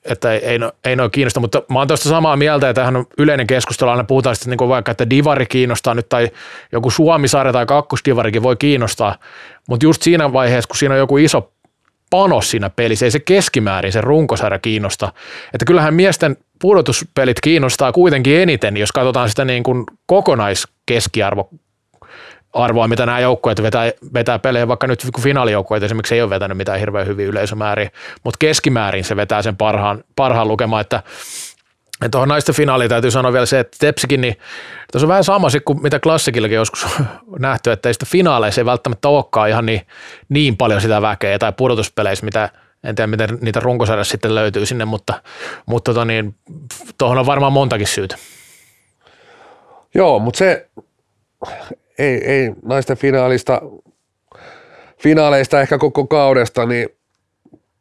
[0.04, 2.96] että ei, ei, no, ei noin kiinnosta, mutta mä oon tuosta samaa mieltä, että tähän
[2.96, 6.30] on yleinen keskustelu, aina puhutaan sitten niin vaikka, että divari kiinnostaa nyt tai
[6.72, 9.16] joku Suomi-sarja tai kakkosdivarikin voi kiinnostaa,
[9.68, 11.52] mutta just siinä vaiheessa, kun siinä on joku iso
[12.10, 15.12] panos siinä pelissä, ei se keskimäärin se runkosarja kiinnosta.
[15.54, 21.50] Että kyllähän miesten pudotuspelit kiinnostaa kuitenkin eniten, jos katsotaan sitä niin kuin kokonaiskeskiarvo
[22.52, 26.56] arvoa, mitä nämä joukkueet vetää, vetää pelejä, vaikka nyt kun finaalijoukkueet esimerkiksi ei ole vetänyt
[26.56, 27.90] mitään hirveän hyviä yleisömääriä,
[28.24, 31.02] mutta keskimäärin se vetää sen parhaan, parhaan lukemaan, että
[32.10, 34.36] tuohon naisten finaaliin täytyy sanoa vielä se, että Tepsikin, niin
[34.92, 36.86] tuossa on vähän sama kuin mitä klassikillakin joskus
[37.38, 39.86] nähty, että ei sitä finaaleissa ei välttämättä olekaan ihan niin,
[40.28, 42.48] niin paljon sitä väkeä tai pudotuspeleissä, mitä
[42.84, 45.22] en tiedä, miten niitä runkosarjassa sitten löytyy sinne, mutta,
[45.66, 46.34] mutta tota niin,
[46.98, 48.16] tuohon on varmaan montakin syytä.
[49.94, 50.68] Joo, mutta se
[51.98, 53.62] ei, ei naisten finaalista,
[55.02, 56.88] finaaleista ehkä koko kaudesta, niin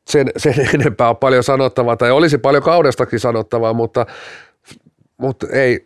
[0.10, 4.06] sen, sen enempää on paljon sanottavaa, tai olisi paljon kaudestakin sanottavaa, mutta,
[5.18, 5.86] mutta ei,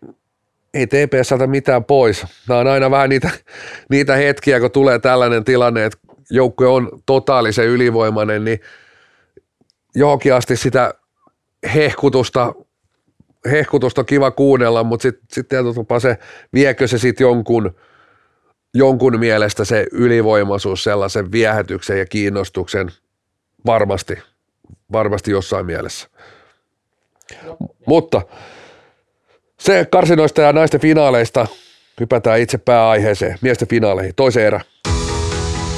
[0.74, 2.26] ei TPSltä mitään pois.
[2.50, 3.30] Nämä on aina vähän niitä,
[3.90, 8.60] niitä hetkiä, kun tulee tällainen tilanne, että joukkue on totaalisen ylivoimainen, niin
[9.96, 10.94] johonkin asti sitä
[11.74, 12.54] hehkutusta,
[13.52, 15.48] hehkutusta on kiva kuunnella, mutta sitten sit
[16.02, 16.18] se,
[16.54, 17.72] viekö se sitten jonkun–
[18.74, 22.92] jonkun mielestä se ylivoimaisuus sellaisen viehätyksen ja kiinnostuksen
[23.66, 24.18] varmasti,
[24.92, 26.08] varmasti jossain mielessä.
[27.86, 28.22] Mutta
[29.60, 31.48] se karsinoista ja naisten finaaleista
[32.00, 34.62] hypätään itse pääaiheeseen, miesten finaaleihin, toiseen erä.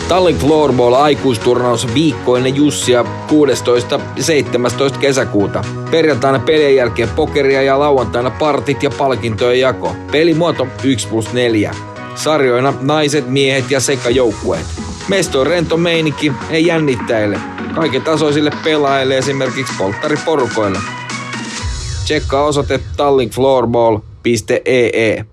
[0.08, 4.00] Tallin Floorball aikuisturnaus viikkoinen Jussia 16.
[4.18, 5.00] ja 17.
[5.00, 5.64] kesäkuuta.
[5.92, 9.96] Perjantaina pelien jälkeen pokeria ja lauantaina partit ja palkintojen jako.
[10.12, 11.72] Pelimuoto 1 plus 4.
[12.16, 14.66] Sarjoina naiset, miehet ja sekajoukkueet.
[15.08, 17.40] Mesto on rento meininki, ei jännittäjille.
[17.76, 20.80] Kaiken tasoisille pelaajille esimerkiksi polttariporukoille.
[22.04, 25.26] Tsekkaa osoite tallinkfloorball.ee.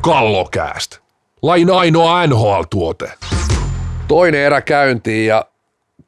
[0.00, 0.98] Kallokääst.
[1.42, 3.12] Lain ainoa NHL-tuote.
[4.08, 5.44] Toinen erä käyntiin ja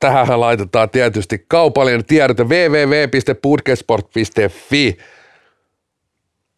[0.02, 4.98] tähän laitetaan tietysti kaupallinen tiedote www.putkesport.fi.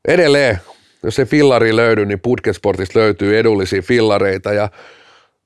[0.09, 0.59] Edelleen,
[1.03, 4.69] jos se fillari löydy, niin Putkesportista löytyy edullisia fillareita ja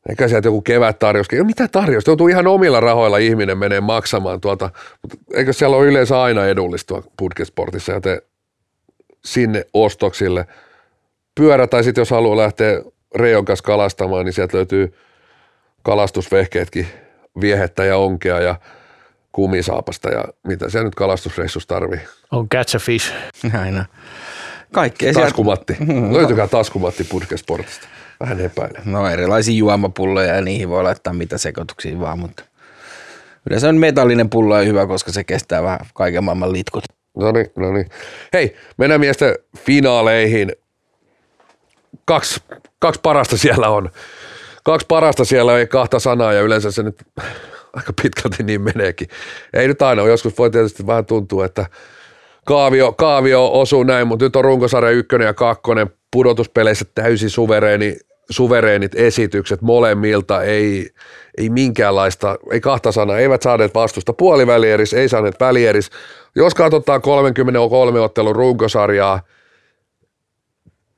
[0.09, 1.47] eikä sieltä joku kevät tarjoskin.
[1.47, 2.07] Mitä tarjous?
[2.07, 4.71] Joutuu ihan omilla rahoilla ihminen menee maksamaan tuota,
[5.03, 8.23] mutta eikö siellä ole yleensä aina edullista Putkesportissa, joten
[9.25, 10.47] sinne ostoksille
[11.35, 12.83] pyörä tai sitten jos haluaa lähteä
[13.15, 14.95] Reijon kanssa kalastamaan, niin sieltä löytyy
[15.83, 16.87] kalastusvehkeetkin
[17.41, 18.57] viehettä ja onkea ja
[19.33, 22.01] kumisaapasta ja mitä se nyt kalastusreissus tarvii.
[22.31, 23.13] On catch a fish.
[23.61, 23.85] Aina.
[24.73, 25.77] Kaikkea Taskumatti.
[25.81, 26.13] Mm.
[26.13, 27.89] Löytykää taskumatti Putkesportista.
[28.21, 28.83] Vähän epäilen.
[28.85, 32.43] No erilaisia juomapulloja ja niihin voi laittaa mitä sekoituksia vaan, mutta
[33.51, 36.85] yleensä on metallinen pullo ja hyvä, koska se kestää vähän kaiken maailman litkut.
[37.17, 37.87] No niin, no niin.
[38.33, 40.53] Hei, mennään miesten finaaleihin.
[42.05, 42.41] Kaksi,
[42.79, 43.91] kaksi parasta siellä on.
[44.69, 47.03] Kaksi parasta siellä ei kahta sanaa ja yleensä se nyt
[47.73, 49.09] aika pitkälti niin meneekin.
[49.53, 51.67] Ei nyt aina, joskus voi tietysti vähän tuntua, että
[52.45, 57.97] kaavio, kaavio osuu näin, mutta nyt on runkosarja ykkönen ja kakkonen pudotuspeleissä täysin suvereeni,
[58.31, 60.91] suvereenit esitykset molemmilta, ei,
[61.39, 65.91] ei minkäänlaista, ei kahta sanaa, eivät saaneet vastusta puolivälieris, ei saaneet välieris.
[66.37, 69.21] Jos katsotaan 33 ottelun runkosarjaa,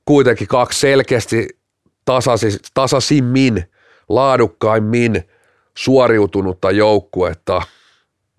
[0.04, 1.59] kuitenkin kaksi selkeästi
[2.04, 3.64] tasasi, tasaisimmin,
[4.08, 5.28] laadukkaimmin
[5.76, 7.62] suoriutunutta joukkuetta,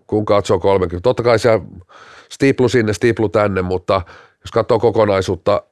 [0.08, 1.04] kun katsoo 30.
[1.04, 1.65] Totta kai siellä
[2.32, 4.02] stiplu sinne, stiplu tänne, mutta
[4.41, 5.63] jos katsoo kokonaisuutta,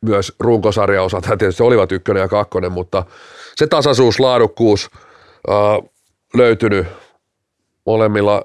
[0.00, 3.04] myös runkosarja osalta, tietysti olivat ykkönen ja kakkonen, mutta
[3.56, 4.90] se tasaisuus, laadukkuus
[5.48, 5.56] ää,
[6.34, 6.86] löytynyt
[7.86, 8.44] molemmilla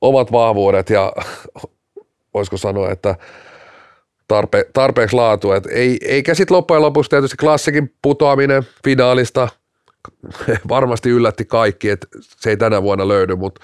[0.00, 1.12] omat vahvuudet ja
[2.34, 3.16] voisiko sanoa, että
[4.28, 5.52] tarpe, tarpeeksi laatu.
[5.52, 9.48] Et ei, eikä sitten loppujen lopuksi tietysti klassikin putoaminen finaalista
[10.68, 13.60] varmasti yllätti kaikki, että se ei tänä vuonna löydy, mutta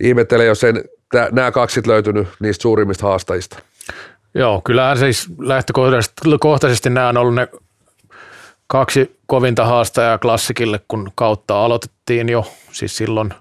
[0.00, 0.84] ihmettelen, jos sen,
[1.32, 3.58] nämä kaksit löytynyt niistä suurimmista haastajista.
[4.34, 7.48] Joo, kyllähän siis lähtökohtaisesti nämä on ollut ne
[8.66, 13.34] kaksi kovinta haastajaa klassikille, kun kautta aloitettiin jo, siis silloin,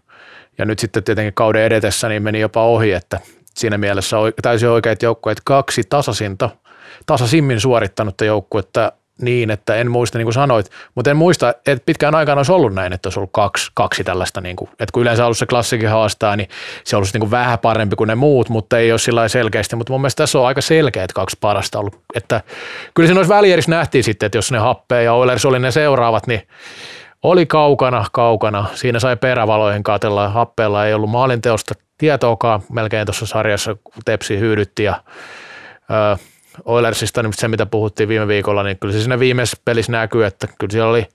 [0.57, 3.19] ja nyt sitten tietenkin kauden edetessä niin meni jopa ohi, että
[3.57, 6.49] siinä mielessä täysin oikeat joukkueet, kaksi tasasinta,
[7.05, 8.91] tasaisimmin suorittanutta joukkuetta
[9.21, 12.73] niin, että en muista, niin kuin sanoit, mutta en muista, että pitkään aikaan olisi ollut
[12.73, 15.89] näin, että olisi ollut kaksi, kaksi tällaista, niin kuin, että kun yleensä ollut se klassikin
[15.89, 16.49] haastaa, niin
[16.83, 19.93] se olisi niin kuin vähän parempi kuin ne muut, mutta ei ole sillä selkeästi, mutta
[19.93, 22.41] mun mielestä tässä on aika selkeä, että kaksi parasta ollut, että
[22.93, 26.27] kyllä siinä olisi välierissä nähtiin sitten, että jos ne happee ja Oilers oli ne seuraavat,
[26.27, 26.47] niin
[27.23, 28.65] oli kaukana, kaukana.
[28.73, 30.29] Siinä sai perävaloihin katella.
[30.29, 35.03] Happeella ei ollut maalinteosta tietoakaan melkein tuossa sarjassa, kun Tepsi hyydytti ja
[35.91, 36.15] öö,
[36.65, 40.47] Oilersista, niin se mitä puhuttiin viime viikolla, niin kyllä se siinä viimeisessä pelissä näkyy, että
[40.59, 41.07] kyllä siellä oli,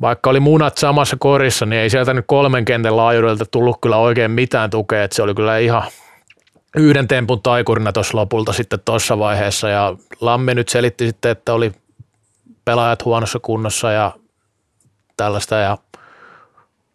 [0.00, 4.30] vaikka oli munat samassa korissa, niin ei sieltä nyt kolmen kentän laajuudelta tullut kyllä oikein
[4.30, 5.82] mitään tukea, että se oli kyllä ihan
[6.76, 9.68] yhden tempun taikurina tuossa lopulta sitten tuossa vaiheessa.
[9.68, 11.72] Ja Lammi nyt selitti sitten, että oli
[12.64, 14.12] pelaajat huonossa kunnossa ja
[15.16, 15.78] tällaista ja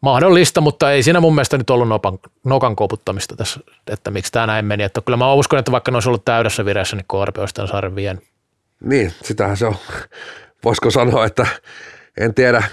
[0.01, 4.47] mahdollista, mutta ei siinä mun mielestä nyt ollut nopan, nokan koputtamista tässä, että miksi tämä
[4.47, 4.83] näin meni.
[4.83, 7.67] Että kyllä mä uskon, että vaikka ne olisi ollut täydessä vireessä, niin KRP olisi tämän
[7.67, 8.21] sarjan vien.
[8.83, 9.75] Niin, sitähän se on.
[10.63, 11.47] Voisiko sanoa, että
[12.17, 12.63] en tiedä,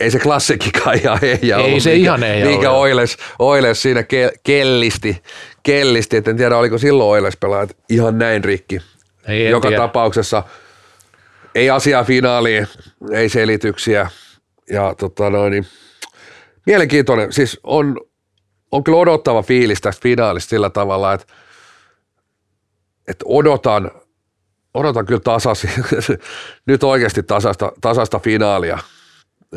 [0.00, 4.32] ei se klassikkikaan ihan Ei ollut, se mikä, ihan ehjä Mikä Oiles, Oiles siinä ke,
[4.44, 5.22] kellisti,
[5.62, 8.80] kellisti, että en tiedä oliko silloin Oiles pelaajat ihan näin rikki.
[9.28, 9.82] Ei, Joka tiedä.
[9.82, 10.42] tapauksessa
[11.54, 12.66] ei asiaa finaaliin,
[13.12, 14.10] ei selityksiä
[14.70, 15.66] ja tota noin, niin
[16.70, 17.32] mielenkiintoinen.
[17.32, 17.96] Siis on,
[18.72, 21.26] on kyllä odottava fiilis tästä finaalista sillä tavalla, että,
[23.08, 23.90] että odotan,
[24.74, 25.68] odotan kyllä tasasi,
[26.66, 28.78] nyt oikeasti tasasta, tasasta finaalia.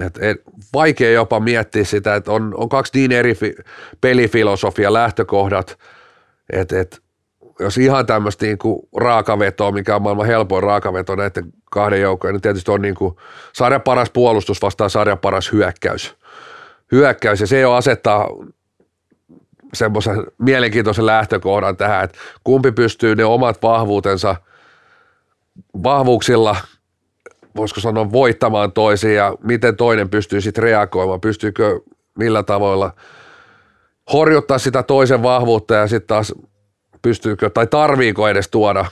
[0.05, 0.41] Et, et,
[0.73, 3.55] vaikea jopa miettiä sitä, että on, on kaksi niin eri fi,
[4.01, 5.79] pelifilosofia lähtökohdat,
[6.53, 7.03] että et,
[7.59, 8.57] jos ihan tämmöistä niin
[8.97, 13.15] raakavetoa, mikä on maailman helpoin raakaveto näiden kahden joukkojen, niin tietysti on niin kuin
[13.53, 16.15] sarjan paras puolustus vastaan sarjan paras hyökkäys
[16.91, 18.27] hyökkäys ja se jo asettaa
[19.73, 24.35] semmoisen mielenkiintoisen lähtökohdan tähän, että kumpi pystyy ne omat vahvuutensa
[25.83, 26.55] vahvuuksilla,
[27.55, 31.79] voisiko sanoa voittamaan toisiin ja miten toinen pystyy sitten reagoimaan, pystyykö
[32.17, 32.91] millä tavoilla
[34.13, 36.33] horjuttaa sitä toisen vahvuutta ja sitten taas
[37.01, 38.85] pystyykö tai tarviiko edes tuoda,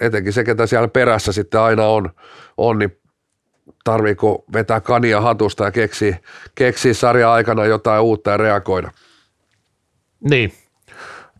[0.00, 2.10] etenkin se, ketä siellä perässä sitten aina on,
[2.56, 3.01] on niin
[3.84, 6.18] tarviiko vetää kania hatusta ja keksiä,
[6.54, 8.90] keksiä sarja aikana jotain uutta ja reagoida.
[10.30, 10.52] Niin.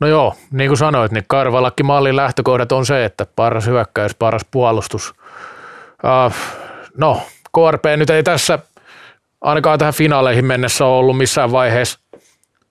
[0.00, 4.42] No joo, niin kuin sanoit, niin Karvalakki mallin lähtökohdat on se, että paras hyökkäys, paras
[4.50, 5.14] puolustus.
[6.04, 6.34] Uh,
[6.96, 7.22] no,
[7.54, 8.58] KRP nyt ei tässä
[9.40, 11.98] ainakaan tähän finaaleihin mennessä ole ollut missään vaiheessa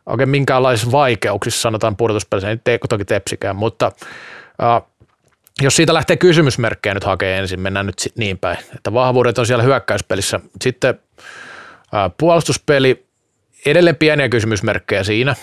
[0.05, 3.91] oikein minkäänlaisissa vaikeuksissa, sanotaan pudotuspelissä, ei toki tepsikään, mutta
[4.61, 4.90] uh,
[5.61, 9.63] jos siitä lähtee kysymysmerkkejä nyt hakee ensin, mennään nyt niin päin, että vahvuudet on siellä
[9.63, 10.39] hyökkäyspelissä.
[10.61, 10.99] Sitten
[11.91, 13.05] ää, puolustuspeli,
[13.65, 15.35] edelleen pieniä kysymysmerkkejä siinä,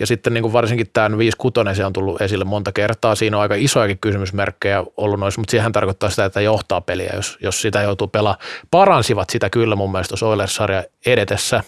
[0.00, 3.14] ja sitten niin kuin varsinkin tämä 5 6 se on tullut esille monta kertaa.
[3.14, 7.38] Siinä on aika isojakin kysymysmerkkejä ollut noissa, mutta siihen tarkoittaa sitä, että johtaa peliä, jos,
[7.42, 8.46] jos sitä joutuu pelaamaan.
[8.70, 11.62] Paransivat sitä kyllä mun mielestä Oilers-sarja edetessä.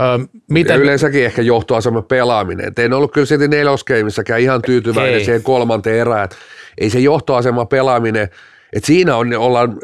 [0.00, 0.74] Öö, miten...
[0.74, 2.68] Ja yleensäkin ehkä johtoasema pelaaminen.
[2.68, 5.24] Et en ollut kyllä sitten neloskeimissäkään ihan tyytyväinen Ei.
[5.24, 6.28] siihen kolmanteen erään
[6.78, 8.28] ei se johtoasema pelaaminen,
[8.72, 9.78] että siinä on, ollaan,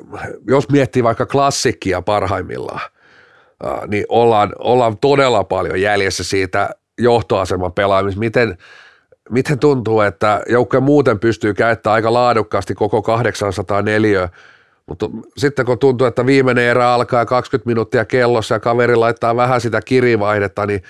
[0.46, 2.90] jos miettii vaikka klassikkia parhaimmillaan,
[3.87, 8.59] niin ollaan, ollaan todella paljon jäljessä siitä johtoaseman pelaamista, miten,
[9.31, 14.29] miten tuntuu, että joukkoja muuten pystyy käyttämään aika laadukkaasti koko 804,
[14.87, 19.61] mutta sitten kun tuntuu, että viimeinen erä alkaa 20 minuuttia kellossa ja kaveri laittaa vähän
[19.61, 20.83] sitä kirivaihdetta, niin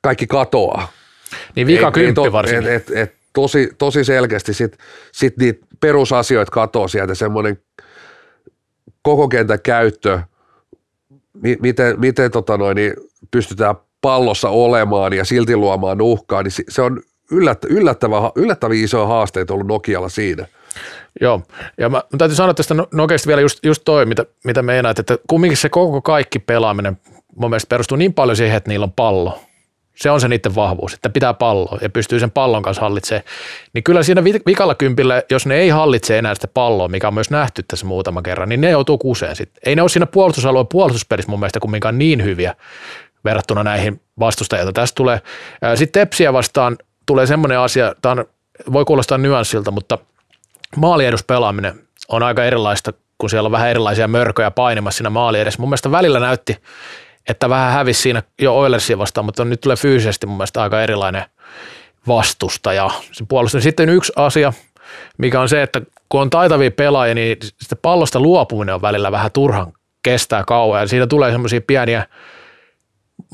[0.00, 0.88] kaikki katoaa.
[1.56, 2.72] Niin vika kymppi varsinkin.
[2.72, 4.78] Et, et, et, tosi, tosi selkeästi sit,
[5.12, 7.58] sit niitä perusasioita katoaa sieltä, semmoinen
[9.02, 10.20] koko kentän käyttö,
[11.42, 12.92] mi, miten, miten tota noin, niin
[13.30, 19.54] pystytään pallossa olemaan ja silti luomaan uhkaa, niin se on yllättä, yllättävä, yllättävän isoja haasteita
[19.54, 20.46] ollut Nokialla siinä.
[21.20, 21.42] Joo,
[21.78, 24.98] ja mä, mä täytyy sanoa tästä no-, Nokiasta vielä just, just toi, mitä, mitä meinaat,
[24.98, 26.98] että kumminkin se koko kaikki pelaaminen
[27.36, 29.40] mun mielestä perustuu niin paljon siihen, että niillä on pallo.
[29.94, 33.24] Se on se niiden vahvuus, että pitää palloa ja pystyy sen pallon kanssa hallitsemaan.
[33.72, 37.30] Niin kyllä siinä vikalla kympillä, jos ne ei hallitse enää sitä palloa, mikä on myös
[37.30, 39.60] nähty tässä muutama kerran, niin ne joutuu kuseen sitten.
[39.66, 42.54] Ei ne ole siinä puolustusalueen puolustuspelissä mun mielestä kumminkaan niin hyviä
[43.24, 44.72] verrattuna näihin vastustajilta.
[44.72, 45.20] Tästä tulee,
[45.74, 46.76] sitten Tepsiä vastaan
[47.06, 48.24] tulee semmoinen asia, tämä
[48.72, 49.98] voi kuulostaa nyanssilta, mutta
[50.76, 55.60] maalieduspelaaminen on aika erilaista, kun siellä on vähän erilaisia mörköjä painimassa siinä maali edessä.
[55.60, 56.58] Mun mielestä välillä näytti,
[57.28, 61.24] että vähän hävisi siinä jo Oilersia vastaan, mutta nyt tulee fyysisesti mun mielestä aika erilainen
[62.08, 62.90] vastustaja.
[63.12, 63.62] Se puolustus.
[63.62, 64.52] Sitten yksi asia,
[65.18, 69.32] mikä on se, että kun on taitavia pelaajia, niin sitten pallosta luopuminen on välillä vähän
[69.32, 72.06] turhan kestää kauan ja siitä tulee semmoisia pieniä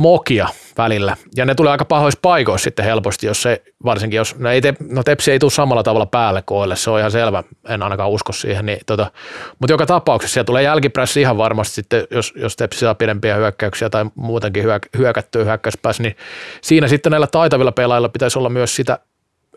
[0.01, 1.17] mokia välillä.
[1.37, 4.75] Ja ne tulee aika pahoissa paikoissa sitten helposti, jos se, varsinkin jos, no, ei te,
[4.89, 8.33] no Tepsi ei tule samalla tavalla päälle koille, se on ihan selvä, en ainakaan usko
[8.33, 8.67] siihen.
[8.67, 9.11] Niin, tota,
[9.59, 13.91] mutta joka tapauksessa siellä tulee jälkipressi ihan varmasti sitten, jos, jos Tepsi saa pidempiä hyökkäyksiä
[13.91, 16.17] tai muutenkin hyök, hyökättyä hyökkäyspäässä, niin
[16.63, 18.99] siinä sitten näillä taitavilla pelaajilla pitäisi olla myös sitä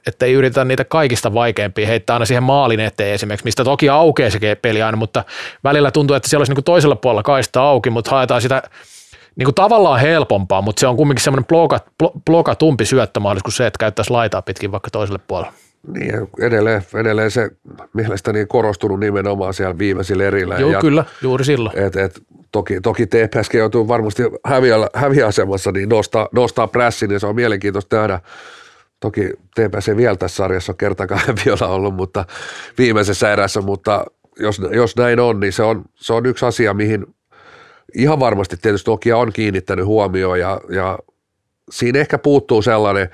[0.08, 4.30] että ei yritetä niitä kaikista vaikeimpia heittää aina siihen maalin eteen esimerkiksi, mistä toki aukeaa
[4.30, 5.24] se peli aina, mutta
[5.64, 8.64] välillä tuntuu, että siellä olisi niin toisella puolella kaista auki, mutta haetaan sitä
[9.36, 11.86] niin kuin tavallaan helpompaa, mutta se on kumminkin semmoinen blokat,
[12.26, 15.54] blokatumpi syöttömahdollisuus kuin se, että käyttäisi laitaa pitkin vaikka toiselle puolelle.
[15.88, 17.50] Niin, edelleen, edelleen se
[17.94, 20.56] mielestäni korostunut nimenomaan siellä viimeisillä erillä.
[20.56, 21.80] Joo, ja, kyllä, juuri silloin.
[21.80, 27.28] Et, et, toki, toki TPSkin joutuu varmasti häviä, häviäasemassa, niin nostaa, nostaa prässin, niin se
[27.28, 28.20] on mielenkiintoista nähdä.
[29.00, 32.26] Toki TPS ei vielä tässä sarjassa kertakaan vielä ollut, mutta
[32.78, 34.06] viimeisessä erässä, mutta
[34.40, 37.06] jos, jos näin on, niin se on, se on yksi asia, mihin
[37.96, 41.00] ihan varmasti tietysti Nokia on kiinnittänyt huomioon ja, ja
[41.72, 43.10] siinä ehkä puuttuu sellainen,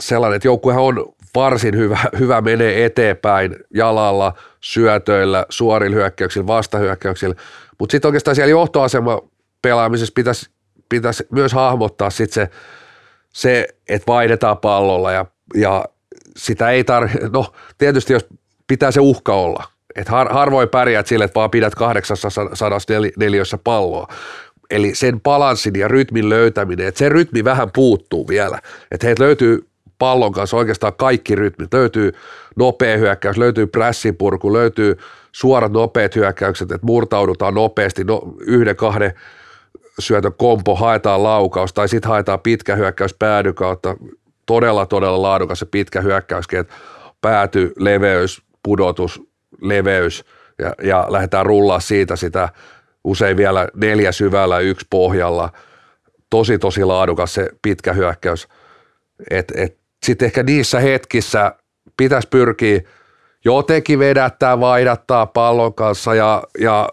[0.00, 7.34] sellainen että joukkuehan on varsin hyvä, hyvä menee eteenpäin jalalla, syötöillä, suorilla hyökkäyksillä, vastahyökkäyksillä,
[7.78, 9.20] mutta sitten oikeastaan siellä johtoasema
[9.62, 10.50] pelaamisessa pitäisi,
[10.88, 12.50] pitäisi myös hahmottaa sit se,
[13.28, 15.84] se, että vaihdetaan pallolla ja, ja
[16.36, 18.26] sitä ei tarvitse, no tietysti jos
[18.66, 19.64] pitää se uhka olla,
[19.96, 24.08] et har, harvoin pärjäät sille, että vaan pidät 804 palloa.
[24.70, 28.58] Eli sen balanssin ja rytmin löytäminen, että se rytmi vähän puuttuu vielä.
[28.90, 31.74] Että heitä löytyy pallon kanssa oikeastaan kaikki rytmit.
[31.74, 32.12] Löytyy
[32.56, 34.98] nopea hyökkäys, löytyy prässipurku, löytyy
[35.32, 39.12] suorat nopeat hyökkäykset, että murtaudutaan nopeasti no, yhden, kahden
[39.98, 43.96] syötön kompo, haetaan laukaus tai sitten haetaan pitkä hyökkäys päädy kautta.
[44.46, 46.74] Todella, todella laadukas se pitkä hyökkäys, että
[47.20, 49.22] pääty, leveys, pudotus,
[49.60, 50.24] leveys
[50.58, 52.48] ja, ja lähdetään rullaa siitä sitä
[53.04, 55.52] usein vielä neljä syvällä, yksi pohjalla.
[56.30, 58.48] Tosi, tosi laadukas se pitkä hyökkäys.
[59.30, 61.54] Et, et Sitten ehkä niissä hetkissä
[61.96, 62.80] pitäisi pyrkiä
[63.44, 66.88] jotenkin vedättää, vaihdattaa pallon kanssa ja, ja,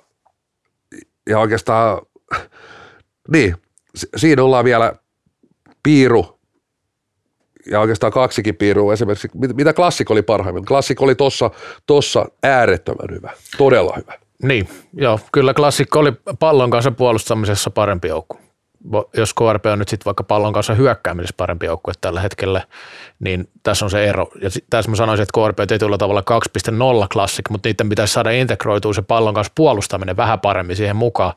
[1.30, 2.02] ja oikeastaan,
[3.34, 3.56] niin,
[4.16, 4.94] siinä ollaan vielä
[5.84, 6.41] piiru
[7.72, 10.66] ja oikeastaan kaksikin piirua esimerkiksi, mitä klassik oli parhaimmin.
[10.66, 11.52] Klassik oli tossa,
[11.86, 14.14] tossa äärettömän hyvä, todella hyvä.
[14.44, 18.38] Niin, joo, kyllä klassikko oli pallon kanssa puolustamisessa parempi joukku.
[19.18, 22.62] Jos KRP on nyt sitten vaikka pallon kanssa hyökkäämisessä parempi joukkue tällä hetkellä,
[23.20, 24.28] niin tässä on se ero.
[24.42, 26.24] Ja tässä mä sanoisin, että KRP tietyllä tavalla
[27.02, 31.34] 2.0 klassik, mutta niiden pitäisi saada integroitua se pallon kanssa puolustaminen vähän paremmin siihen mukaan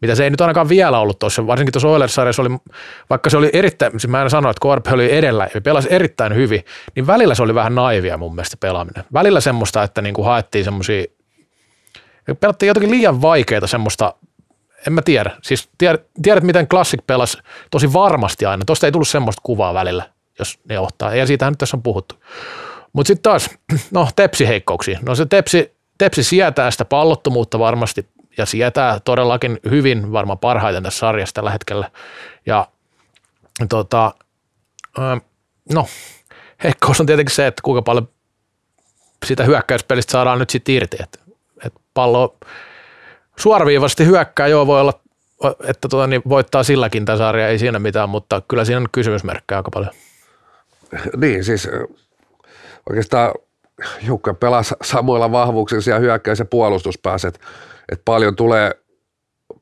[0.00, 2.50] mitä se ei nyt ainakaan vielä ollut tuossa, varsinkin tuossa Oilers-sarjassa oli,
[3.10, 6.34] vaikka se oli erittäin, siis mä en sano, että KRP oli edellä ja pelasi erittäin
[6.34, 9.04] hyvin, niin välillä se oli vähän naivia mun mielestä pelaaminen.
[9.12, 11.04] Välillä semmoista, että niin kuin haettiin semmoisia,
[12.40, 14.14] pelattiin jotenkin liian vaikeita semmoista,
[14.86, 17.38] en mä tiedä, siis tiedät, tiedät miten Classic pelasi
[17.70, 21.58] tosi varmasti aina, tuosta ei tullut semmoista kuvaa välillä, jos ne johtaa, ja siitähän nyt
[21.58, 22.14] tässä on puhuttu.
[22.92, 23.50] Mutta sitten taas,
[23.90, 28.06] no tepsi heikkouksia, no se tepsi, tepsi sietää sitä pallottomuutta varmasti
[28.38, 31.90] ja sietää todellakin hyvin, varmaan parhaiten tässä sarjassa tällä hetkellä.
[32.46, 32.66] Ja
[33.68, 34.14] tota,
[35.72, 35.86] no,
[36.64, 38.08] heikkous on tietenkin se, että kuinka paljon
[39.26, 40.96] sitä hyökkäyspelistä saadaan nyt sitten irti.
[41.02, 41.18] Että,
[41.64, 42.36] että pallo
[43.38, 45.00] suoraviivasti hyökkää, joo voi olla
[45.64, 49.58] että tuota, niin voittaa silläkin tämä sarja, ei siinä mitään, mutta kyllä siinä on kysymysmerkkejä
[49.58, 49.92] aika paljon.
[51.16, 51.68] Niin, siis
[52.90, 53.32] oikeastaan
[54.02, 57.32] Jukka pelaa sa- samoilla vahvuuksilla siellä hyökkäys- ja puolustuspäässä,
[57.88, 58.70] että et paljon tulee,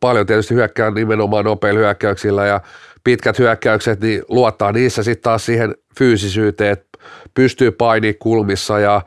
[0.01, 2.61] paljon tietysti hyökkää nimenomaan nopeilla hyökkäyksillä ja
[3.05, 6.99] pitkät hyökkäykset, niin luottaa niissä sitten taas siihen fyysisyyteen, että
[7.35, 9.03] pystyy painimaan kulmissa ja,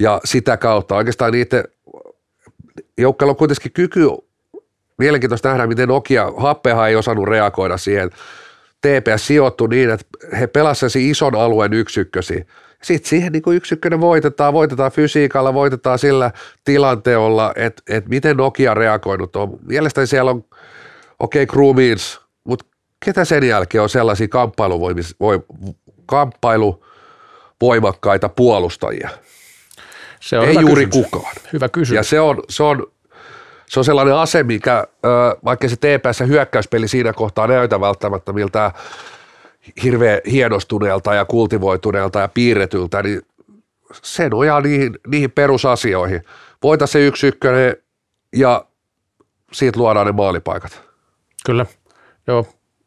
[0.00, 1.64] ja sitä kautta oikeastaan niiden
[2.98, 4.06] joukkueella on kuitenkin kyky,
[4.98, 8.10] mielenkiintoista nähdä, miten Nokia, Happehan ei osannut reagoida siihen,
[8.80, 10.06] TPS sijoittui niin, että
[10.40, 12.46] he pelasivat ison alueen yksikkösi.
[12.82, 16.30] Sitten siihen niin yksikkönen voitetaan, voitetaan fysiikalla, voitetaan sillä
[16.64, 19.58] tilanteella, että, että miten Nokia reagoinut on.
[19.66, 20.44] Mielestäni siellä on,
[21.18, 22.66] okei, okay, Crewmeans, mutta
[23.04, 25.40] ketä sen jälkeen on sellaisia kamppailuvoimis, voi,
[26.06, 29.10] kamppailuvoimakkaita puolustajia?
[30.20, 31.10] Se on Ei juuri kysymys.
[31.10, 31.34] kukaan.
[31.52, 31.96] Hyvä kysymys.
[31.96, 32.86] Ja se on, se on,
[33.66, 34.86] se on sellainen ase, mikä,
[35.44, 38.72] vaikka se TPS hyökkäyspeli siinä kohtaa näytä välttämättä miltä
[39.82, 43.22] hirveän hienostuneelta ja kultivoituneelta ja piirretyltä, niin
[44.02, 46.22] se nojaa niihin, niihin perusasioihin.
[46.62, 47.76] Voita se yksi ykkönen
[48.36, 48.64] ja
[49.52, 50.82] siitä luodaan ne maalipaikat.
[51.46, 51.66] Kyllä,
[52.26, 52.46] joo,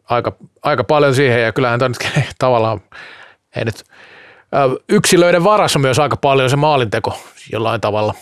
[0.10, 0.32] aika,
[0.64, 2.82] aika paljon siihen ja kyllähän tämä nyt tavallaan
[3.56, 3.84] ei nyt,
[4.56, 7.18] ö, yksilöiden varassa myös aika paljon se maalinteko
[7.52, 8.14] jollain tavalla.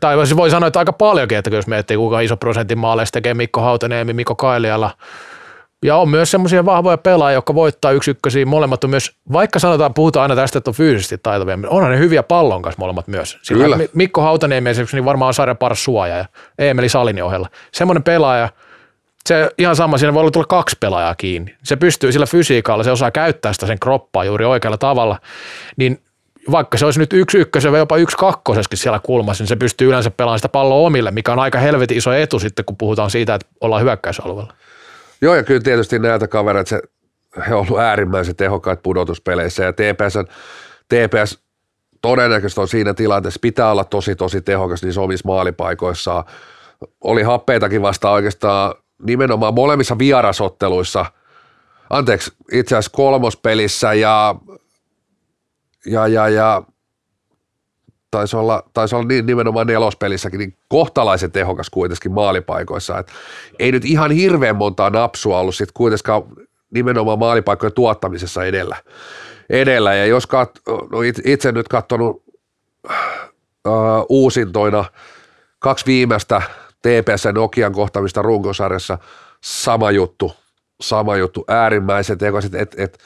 [0.00, 3.34] Tai voi- voi sanoa, että aika paljonkin, että jos miettii kuinka iso prosentin maaleista tekee
[3.34, 4.90] Mikko Hautaniemi, Mikko Kailiala.
[5.82, 8.46] Ja on myös semmoisia vahvoja pelaajia, jotka voittaa yksi ykkösiä.
[8.46, 11.98] Molemmat on myös, vaikka sanotaan, puhutaan aina tästä, että on fyysisesti taitavia, niin onhan ne
[11.98, 13.38] hyviä pallon kanssa molemmat myös.
[13.42, 13.76] Sillä Kyllä.
[13.76, 16.24] Mi- Mikko Hautaniemi esimerkiksi niin varmaan on sarjan paras suoja ja
[16.58, 17.48] Eemeli Salinin ohella.
[17.72, 18.48] Semmoinen pelaaja,
[19.28, 21.54] se ihan sama, siinä voi olla tulla kaksi pelaajaa kiinni.
[21.62, 25.18] Se pystyy sillä fysiikalla, se osaa käyttää sitä sen kroppaa juuri oikealla tavalla,
[25.76, 26.00] niin
[26.50, 29.88] vaikka se olisi nyt yksi ykkösen vai jopa yksi kakkoseskin siellä kulmassa, niin se pystyy
[29.88, 33.34] yleensä pelaamaan sitä palloa omille, mikä on aika helvetin iso etu sitten, kun puhutaan siitä,
[33.34, 34.52] että ollaan hyökkäysalueella.
[35.24, 36.82] Joo, ja kyllä tietysti näiltä kavereilta se,
[37.48, 40.26] he ovat ollut äärimmäisen tehokkaat pudotuspeleissä, ja TPS, on-
[40.88, 41.38] TPS
[42.02, 46.24] todennäköisesti on siinä tilanteessa, pitää olla tosi, tosi tehokas niissä omissa maalipaikoissaan.
[47.00, 51.06] Oli happeitakin vasta oikeastaan nimenomaan molemmissa vierasotteluissa,
[51.90, 54.34] anteeksi, itse asiassa kolmospelissä ja,
[55.86, 56.62] ja, ja, ja
[58.18, 62.98] taisi olla, taisi olla niin- nimenomaan nelospelissäkin, niin kohtalaisen tehokas kuitenkin maalipaikoissa.
[62.98, 63.12] Et
[63.58, 66.22] ei nyt ihan hirveän montaa napsua ollut sit kuitenkaan
[66.70, 68.76] nimenomaan maalipaikkojen tuottamisessa edellä.
[69.50, 69.94] edellä.
[69.94, 70.50] Ja jos kat,
[70.92, 72.22] no it- itse nyt katsonut
[73.68, 74.84] uh, uusintoina
[75.58, 76.42] kaksi viimeistä
[76.82, 78.98] TPS Nokian kohtamista runkosarjassa,
[79.44, 80.32] sama juttu,
[80.80, 82.98] sama juttu, äärimmäisen tekoiset, et, et,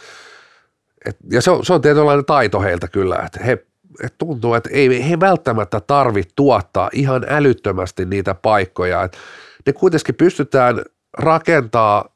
[1.07, 3.67] et, ja se on, se on tietynlainen taito heiltä kyllä, että he
[4.05, 9.03] et tuntuu, että ei he välttämättä tarvitse tuottaa ihan älyttömästi niitä paikkoja.
[9.03, 9.18] Et
[9.66, 10.82] ne kuitenkin pystytään
[11.18, 12.09] rakentaa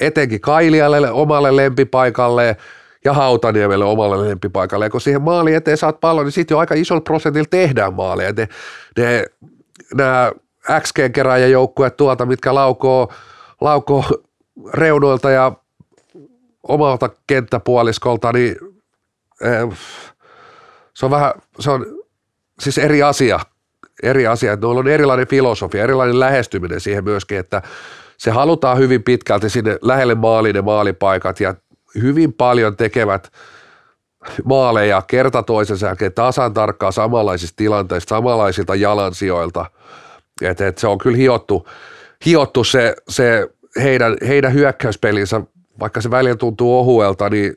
[0.00, 2.56] etenkin Kailialle omalle lempipaikalle
[3.04, 4.86] ja Hautaniemelle omalle lempipaikalle.
[4.86, 8.32] Ja kun siihen maali eteen saat pallon, niin sitten jo aika isolla prosentilla tehdään maaleja.
[8.32, 8.48] Ne,
[8.98, 9.24] ne,
[9.94, 10.32] nämä
[10.80, 13.12] XG-keräjäjoukkueet tuolta, mitkä laukoo,
[13.60, 14.04] laukoo
[14.74, 15.52] reunoilta ja
[16.62, 18.56] omalta kenttäpuoliskolta, niin
[19.40, 19.78] eh,
[21.02, 21.86] se on vähän, se on
[22.60, 23.40] siis eri asia,
[24.02, 27.62] eri asia, että on erilainen filosofia, erilainen lähestyminen siihen myöskin, että
[28.18, 31.54] se halutaan hyvin pitkälti sinne lähelle maaliin ne maalipaikat ja
[32.02, 33.32] hyvin paljon tekevät
[34.44, 39.66] maaleja kerta toisensa jälkeen tasan tarkkaan samanlaisista tilanteista, samanlaisilta jalansijoilta.
[40.42, 41.68] Et, et se on kyllä hiottu,
[42.26, 43.48] hiottu se, se
[43.82, 45.40] heidän, heidän hyökkäyspelinsä,
[45.80, 47.56] vaikka se välillä tuntuu ohuelta, niin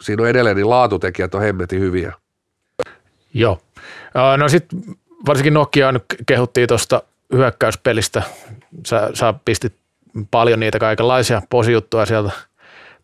[0.00, 2.12] siinä on edelleen niin laatutekijät on hemmetin hyviä.
[3.36, 3.58] Joo.
[4.36, 4.78] No sitten
[5.26, 8.22] varsinkin Nokia nyt kehuttiin tuosta hyökkäyspelistä.
[8.86, 9.74] Sä, sä pistit
[10.30, 12.30] paljon niitä kaikenlaisia posijuttuja sieltä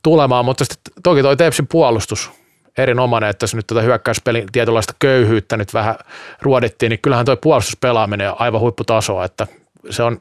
[0.02, 2.30] tulemaan, mutta sitten toki toi Tepsin puolustus
[2.78, 5.94] erinomainen, että jos nyt tätä hyökkäyspelin tietynlaista köyhyyttä nyt vähän
[6.42, 9.46] ruodittiin, niin kyllähän toi puolustuspelaaminen on aivan huipputasoa, että
[9.90, 10.20] se on,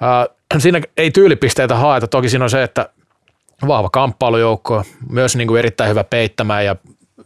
[0.00, 0.26] ää,
[0.58, 2.88] siinä ei tyylipisteitä haeta, toki siinä on se, että
[3.66, 6.76] vahva kamppailujoukko, myös niin kuin erittäin hyvä peittämään ja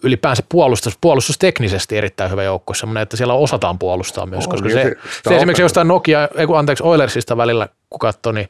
[0.03, 4.83] ylipäänsä puolustus, puolustusteknisesti erittäin hyvä joukko, semmoinen, että siellä osataan puolustaa myös, On, koska se,
[4.83, 4.97] se-
[5.29, 8.49] se, esimerkiksi jostain Nokia, ei kun anteeksi Oilersista välillä, kun katsoi, niin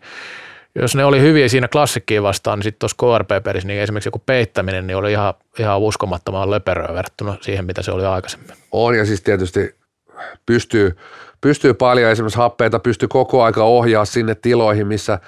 [0.74, 4.86] jos ne oli hyviä siinä klassikkiin vastaan, niin sitten tuossa KRP-perissä, niin esimerkiksi joku peittäminen,
[4.86, 8.50] niin oli ihan, ihan uskomattoman löperöä verrattuna siihen, mitä se oli aikaisemmin.
[8.72, 9.74] On ja siis tietysti
[10.46, 10.96] pystyy,
[11.40, 15.18] pystyy paljon esimerkiksi happeita, pystyy koko aika ohjaa sinne tiloihin, missä,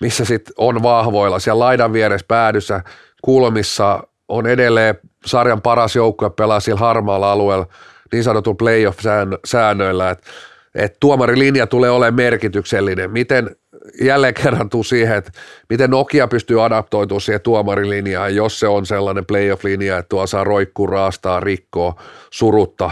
[0.00, 1.38] missä sit on vahvoilla.
[1.38, 2.80] Siellä laidan vieressä päädyssä
[3.22, 7.66] kulmissa on edelleen sarjan paras joukkue pelaa siellä harmaalla alueella
[8.12, 10.30] niin sanotulla playoff-säännöillä, että
[10.74, 13.10] et tuomarilinja tulee olemaan merkityksellinen.
[13.10, 13.56] Miten,
[14.02, 15.32] jälleen kerran tuu siihen, että
[15.68, 20.86] miten Nokia pystyy adaptoitumaan siihen tuomarilinjaan, jos se on sellainen playoff-linja, että tuo saa roikkuu,
[20.86, 22.90] raastaa, rikkoa, surutta,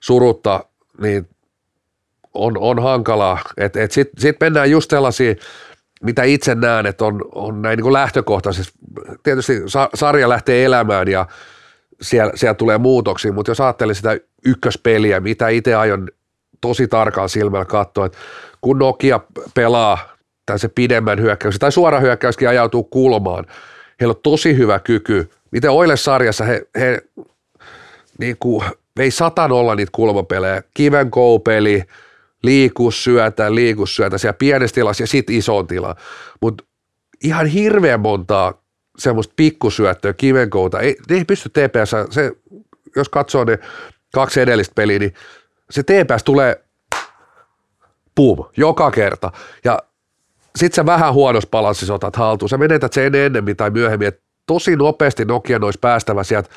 [0.00, 0.64] surutta
[1.00, 1.28] niin
[2.34, 3.38] on, on hankalaa.
[3.90, 5.36] Sitten sit mennään just sellaisiin,
[6.02, 8.72] mitä itse näen, että on, on näin niin lähtökohtaisesti.
[9.22, 11.26] Tietysti sa, sarja lähtee elämään ja
[12.00, 16.08] siellä, siellä tulee muutoksia, mutta jos ajattelee sitä ykköspeliä, mitä itse aion
[16.60, 18.18] tosi tarkalla silmällä katsoa, että
[18.60, 19.20] kun Nokia
[19.54, 19.98] pelaa
[20.56, 23.46] se pidemmän hyökkäys tai suora hyökkäyskin ajautuu kulmaan,
[24.00, 25.30] heillä on tosi hyvä kyky.
[25.50, 27.02] Miten Oile-sarjassa he, he
[28.18, 28.64] niin kuin
[28.96, 31.84] vei satan olla niitä kulmapelejä, kiven koupeli,
[32.42, 35.96] liikus syötä, liikus syötä siellä pienessä tilassa ja sitten isoon tilaan.
[36.40, 36.64] Mutta
[37.24, 38.62] ihan hirveän montaa
[38.98, 42.32] semmoista pikkusyöttöä, kivenkouta, ei, ne ei pysty TPS, se,
[42.96, 43.58] jos katsoo ne
[44.14, 45.14] kaksi edellistä peliä, niin
[45.70, 46.64] se TPS tulee
[48.14, 49.32] pum, joka kerta.
[49.64, 49.78] Ja
[50.56, 52.48] sit sä vähän huonossa balanssissa otat haltuun.
[52.48, 56.50] Sä menetät sen ennemmin tai myöhemmin, että tosi nopeasti Nokia olisi päästävä sieltä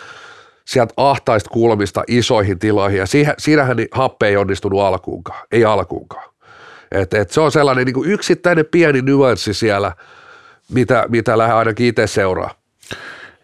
[0.66, 6.30] sieltä ahtaista kulmista isoihin tiloihin, ja siihen, siinähän niin happe ei onnistunut alkuunkaan, ei alkuunkaan.
[6.92, 9.92] Et, et se on sellainen niin kuin yksittäinen pieni nyanssi siellä,
[10.72, 12.52] mitä, mitä lähden ainakin itse seuraa.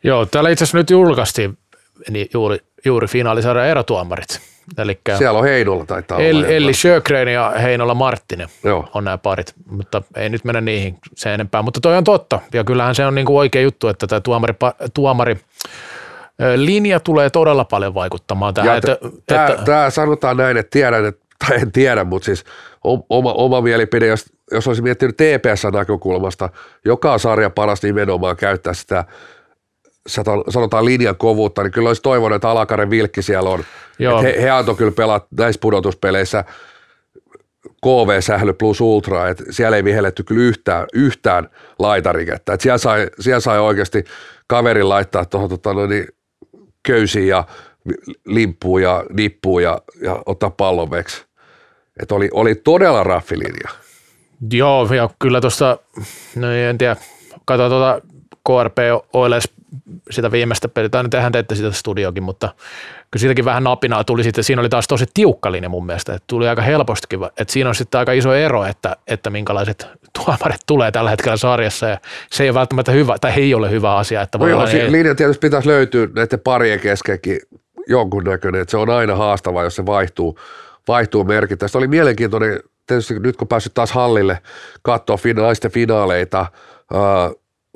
[0.03, 1.57] Joo, täällä itse asiassa nyt julkaistiin
[2.09, 4.39] niin juuri, juuri finaalisarjan erotuomarit.
[4.77, 6.47] Elikkä Siellä on Heinolla taitaa El, olla.
[6.47, 8.89] Elli Sjögren ja Heinola Marttinen Joo.
[8.93, 11.61] on nämä parit, mutta ei nyt mennä niihin sen enempää.
[11.61, 14.53] Mutta toi on totta, ja kyllähän se on niin kuin oikea juttu, että tämä tuomari,
[14.93, 15.37] tuomari
[16.55, 18.77] linja tulee todella paljon vaikuttamaan tähän.
[18.77, 22.43] Että, tämä, että, tämä sanotaan näin, että tiedän, että, tai en tiedä, mutta siis
[23.09, 26.49] oma, oma mielipide, jos, jos olisi miettinyt TPS-näkökulmasta,
[26.85, 29.05] joka sarja paras nimenomaan käyttää sitä
[30.49, 33.63] sanotaan linjan kovuutta, niin kyllä olisi toivonut, että Alakaren Vilkki siellä on.
[33.99, 34.21] Joo.
[34.21, 36.43] He, he antoi kyllä pelata näissä pudotuspeleissä
[37.85, 42.53] KV-sähly plus ultra, että siellä ei vihelletty kyllä yhtään, yhtään laitarikettä.
[42.53, 44.03] Että siellä, sai, siellä sai oikeasti
[44.47, 46.07] kaverin laittaa tuohon tota, no niin,
[46.83, 47.43] köysiin ja
[48.25, 51.25] limppuun ja nippuun ja, ja ottaa pallon veksi.
[52.01, 53.69] Että oli, oli todella raffilinja.
[54.53, 55.77] Joo, ja kyllä tuosta,
[56.35, 56.95] no en tiedä,
[57.45, 58.01] katsotaan tuota
[58.47, 58.77] KRP
[59.13, 59.47] Oilers
[60.09, 62.49] sitä viimeistä peliä, tai tehän teette sitä studiokin, mutta
[63.11, 66.23] kyllä siitäkin vähän napinaa tuli sitten, siinä oli taas tosi tiukka linja mun mielestä, että
[66.27, 69.87] tuli aika helpostikin, että siinä on sitten aika iso ero, että, että minkälaiset
[70.17, 71.97] tuomarit tulee tällä hetkellä sarjassa, ja
[72.31, 74.21] se ei ole välttämättä hyvä, tai ei ole hyvä asia.
[74.21, 74.91] Että voi no olla, joo, ei...
[74.91, 77.39] linja tietysti pitäisi löytyä näiden parien keskenkin
[77.87, 80.39] jonkunnäköinen, että se on aina haastavaa, jos se vaihtuu,
[80.87, 81.77] vaihtuu merkittävästi.
[81.77, 84.37] Oli mielenkiintoinen, tietysti nyt kun päässyt taas hallille
[84.81, 86.45] katsoa naisten finaaleita,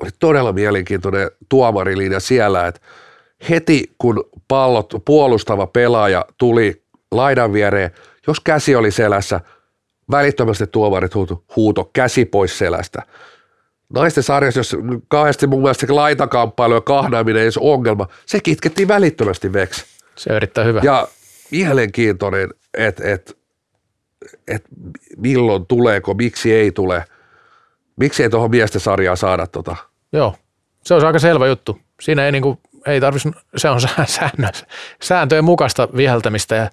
[0.02, 2.80] oli todella mielenkiintoinen tuomarilinja siellä, että
[3.50, 6.82] heti kun pallot, puolustava pelaaja tuli
[7.12, 7.90] laidan viereen,
[8.26, 9.40] jos käsi oli selässä,
[10.10, 13.02] välittömästi tuomarit huuto, huuto käsi pois selästä.
[13.94, 14.76] Naisten sarjassa, jos
[15.08, 19.84] kahdesti mun mielestä laitakamppailu ja kahnaaminen ei ongelma, se kitkettiin välittömästi veksi.
[20.16, 20.80] Se on erittäin hyvä.
[20.84, 21.08] Ja
[21.50, 23.38] mielenkiintoinen, että et,
[24.48, 24.64] et
[25.16, 27.04] milloin tuleeko, miksi ei tule–
[27.96, 29.76] Miksi ei tuohon miesten sarjaa saada tota?
[30.12, 30.34] Joo,
[30.84, 31.78] se on aika selvä juttu.
[32.00, 34.48] Siinä ei niinku, ei tarvitsisi, se on säännö,
[35.02, 36.54] sääntöjen mukaista viheltämistä.
[36.54, 36.70] Ja,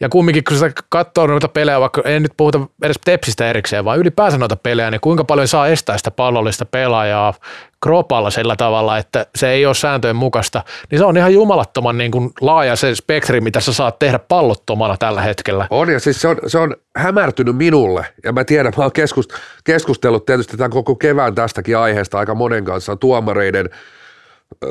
[0.00, 3.98] ja kumminkin kun sitä katsoo noita pelejä, vaikka ei nyt puhuta edes tepsistä erikseen, vaan
[3.98, 7.34] ylipäänsä noita pelejä, niin kuinka paljon saa estää sitä pallollista pelaajaa
[7.82, 12.10] kropalla sillä tavalla, että se ei ole sääntöjen mukaista, niin se on ihan jumalattoman niin
[12.10, 15.66] kuin laaja se spektri, mitä sä saat tehdä pallottomana tällä hetkellä.
[15.70, 18.06] On ja siis se on, se on hämärtynyt minulle.
[18.24, 19.30] Ja mä tiedän, mä oon keskust,
[19.64, 23.70] keskustellut tietysti tämän koko kevään tästäkin aiheesta aika monen kanssa tuomareiden,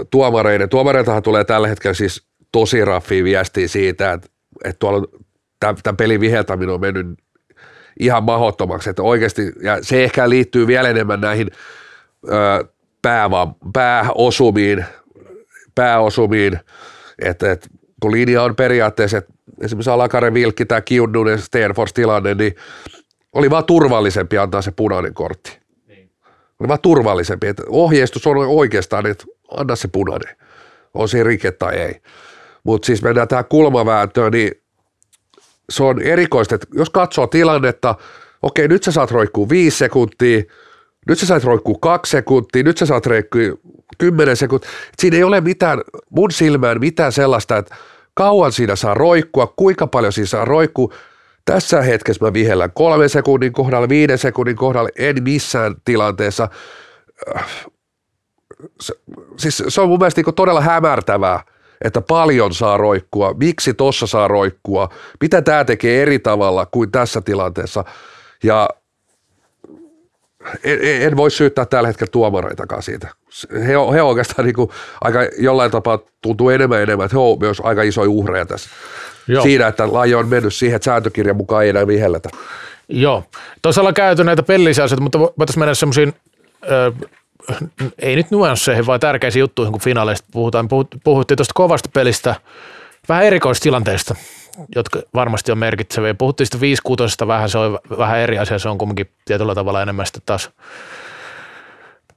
[0.10, 4.28] tuomareiden, tuomareiltahan tulee tällä hetkellä siis tosi raffia viestiä siitä, että,
[4.64, 5.08] että tuolla
[5.60, 7.08] tämän, tämän pelin viheltäminen on mennyt
[8.00, 11.48] ihan mahdottomaksi, että oikeasti, ja se ehkä liittyy vielä enemmän näihin
[12.28, 12.66] ö,
[13.02, 14.86] pääva, pääosumiin,
[15.76, 16.60] pääosumiin
[17.20, 17.68] että, että
[18.02, 22.56] kun linja on periaatteessa, että esimerkiksi Alakaren Vilkki, tämä Kiunnunen Stanford tilanne, niin
[23.34, 25.60] oli vaan turvallisempi antaa se punainen kortti.
[25.88, 26.12] Niin.
[26.60, 30.36] Oli vaan turvallisempi, että ohjeistus on oikeastaan, että anna se punainen,
[30.94, 32.02] on se rike tai ei.
[32.64, 34.52] Mutta siis mennään tähän kulmavääntöön, niin
[35.70, 37.96] se on erikoista, että jos katsoo tilannetta,
[38.42, 40.44] okei nyt sä saat roikkuu viisi sekuntia,
[41.08, 43.42] nyt sä sait roikkuu kaksi sekuntia, nyt sä saat roikkuu
[43.98, 44.70] kymmenen sekuntia.
[45.00, 47.76] Siinä ei ole mitään, mun silmään mitään sellaista, että
[48.14, 50.94] kauan siinä saa roikkua, kuinka paljon siinä saa roikkua.
[51.46, 56.50] Tässä hetkessä mä vihellän kolmen sekunnin kohdalla, viiden sekunnin kohdalla, en missään tilanteessa.
[58.82, 58.94] Se,
[59.38, 61.44] siis se on mun mielestä niin todella hämärtävää,
[61.82, 64.90] että paljon saa roikkua, miksi tossa saa roikkua,
[65.22, 67.84] mitä tämä tekee eri tavalla kuin tässä tilanteessa.
[68.44, 68.70] Ja
[70.64, 73.08] en, en voi syyttää tällä hetkellä tuomareitakaan siitä.
[73.68, 74.70] He on, he on oikeastaan niin kuin
[75.02, 78.70] aika jollain tapaa tuntuu enemmän enemmän, että he on myös aika isoja uhreja tässä.
[79.28, 79.44] Joo.
[79.44, 82.30] Siinä, että laji on mennyt siihen, että sääntökirjan mukaan ei enää vihelletä.
[82.90, 83.24] Joo.
[83.62, 86.14] Tuossa ollaan käyty näitä pellisiä asioita, mutta voitaisiin mennä semmoisiin,
[88.00, 90.68] ei nyt nuansseihin, vaan tärkeisiin juttuihin, kun finaaleista puhutaan.
[91.04, 92.36] Puhuttiin tuosta kovasta pelistä,
[93.10, 94.16] vähän erikoistilanteista,
[94.76, 96.14] jotka varmasti on merkitseviä.
[96.14, 96.82] Puhuttiin sitä 5
[97.28, 100.50] vähän, se on vähän eri asia, se on kuitenkin tietyllä tavalla enemmän sitten taas,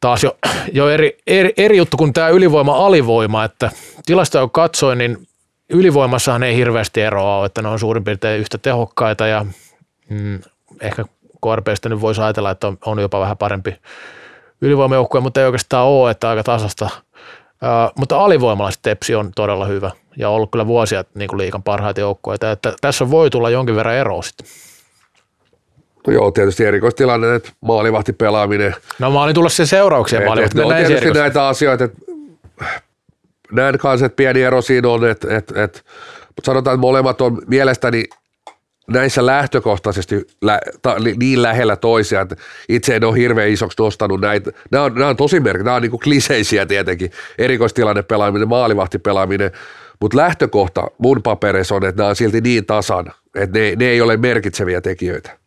[0.00, 0.36] taas jo,
[0.72, 3.70] jo eri, eri, eri, juttu kuin tämä ylivoima-alivoima, että
[4.06, 5.28] tilastoja kun katsoin, niin
[5.70, 9.46] ylivoimassahan ei hirveästi eroa ole, että ne on suurin piirtein yhtä tehokkaita ja
[10.08, 10.40] mm,
[10.80, 11.04] ehkä
[11.44, 13.76] KRPstä nyt voisi ajatella, että on, on jopa vähän parempi
[14.60, 16.88] ylivoimajoukkue, mutta ei oikeastaan ole, että aika tasasta.
[17.62, 22.00] Uh, mutta alivoimalaiset Tepsi on todella hyvä ja ollut kyllä vuosia niin kuin liikan parhaita
[22.00, 24.46] joukkueita, että tässä voi tulla jonkin verran eroa sitten.
[26.06, 28.74] No joo, tietysti erikoistilanne, että maalivahti pelaaminen.
[28.98, 30.24] No mä olin tullut sen seurauksia.
[30.24, 30.58] maalivahti.
[30.58, 31.98] No tietysti näitä asioita, että
[33.52, 35.80] näen kanssa, että pieni ero siinä on, että, että, että
[36.26, 38.04] mutta sanotaan, että molemmat on mielestäni
[38.88, 42.36] näissä lähtökohtaisesti lä, ta, niin lähellä toisiaan, että
[42.68, 44.50] itse en ole hirveän isoksi nostanut näitä.
[44.70, 48.98] Nämä on, nämä on tosi merkki, nämä on niin kuin kliseisiä tietenkin, erikoistilanne pelaaminen, maalivahti
[48.98, 49.50] pelaaminen,
[50.00, 54.00] mutta lähtökohta mun papereissa on, että nämä on silti niin tasan, että ne, ne ei
[54.00, 55.38] ole merkitseviä tekijöitä.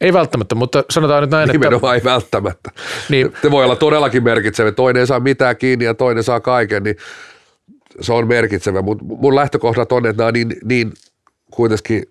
[0.00, 2.08] Ei välttämättä, mutta sanotaan nyt näin, Nimenomaan että...
[2.08, 2.70] ei välttämättä.
[3.08, 3.32] Niin.
[3.42, 4.72] Te voi olla todellakin merkitsevä.
[4.72, 6.96] Toinen ei saa mitään kiinni ja toinen saa kaiken, niin
[8.00, 8.82] se on merkitsevä.
[8.82, 10.92] Mutta mun lähtökohdat on, että nämä on niin, niin
[11.50, 12.02] kuitenkin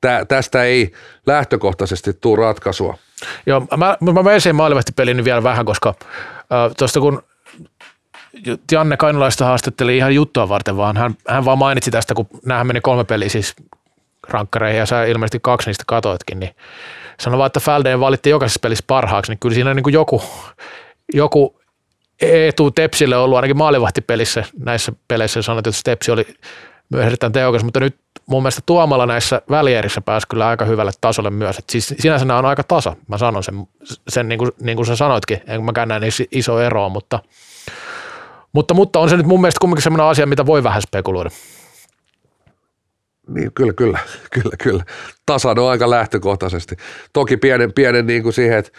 [0.00, 0.92] tä, tästä ei
[1.26, 2.98] lähtökohtaisesti tule ratkaisua.
[3.46, 7.22] Joo, mä, mä menen sen maalivahtipeliin vielä vähän, koska äh, tuosta kun
[8.72, 12.80] Janne Kainulaista haastatteli ihan juttua varten, vaan hän, hän vaan mainitsi tästä, kun näähän meni
[12.80, 13.54] kolme peliä siis
[14.28, 16.54] rankkareihin ja sä ilmeisesti kaksi niistä katoitkin, niin
[17.20, 20.22] sanoi vaan, että Fälden valitti jokaisessa pelissä parhaaksi, niin kyllä siinä niin kuin joku,
[21.14, 21.60] joku
[22.20, 26.26] etu Tepsille ollut ainakin maalivahtipelissä näissä peleissä sanoit, että Tepsi oli
[26.98, 31.58] erittäin tehokas, mutta nyt mun mielestä Tuomalla näissä välierissä pääsi kyllä aika hyvälle tasolle myös.
[31.58, 33.54] Et siis sinänsä nämä on aika tasa, mä sanon sen,
[34.08, 37.18] sen niin, kuin, niin kuin sä sanoitkin, en mä näe niin iso ero, mutta,
[38.52, 41.30] mutta, mutta on se nyt mun mielestä kumminkin sellainen asia, mitä voi vähän spekuloida.
[43.28, 43.98] Niin, kyllä, kyllä,
[44.34, 44.84] kyllä, kyllä.
[45.26, 46.76] Tasan on aika lähtökohtaisesti.
[47.12, 48.72] Toki pienen, pienen niin kuin siihen, että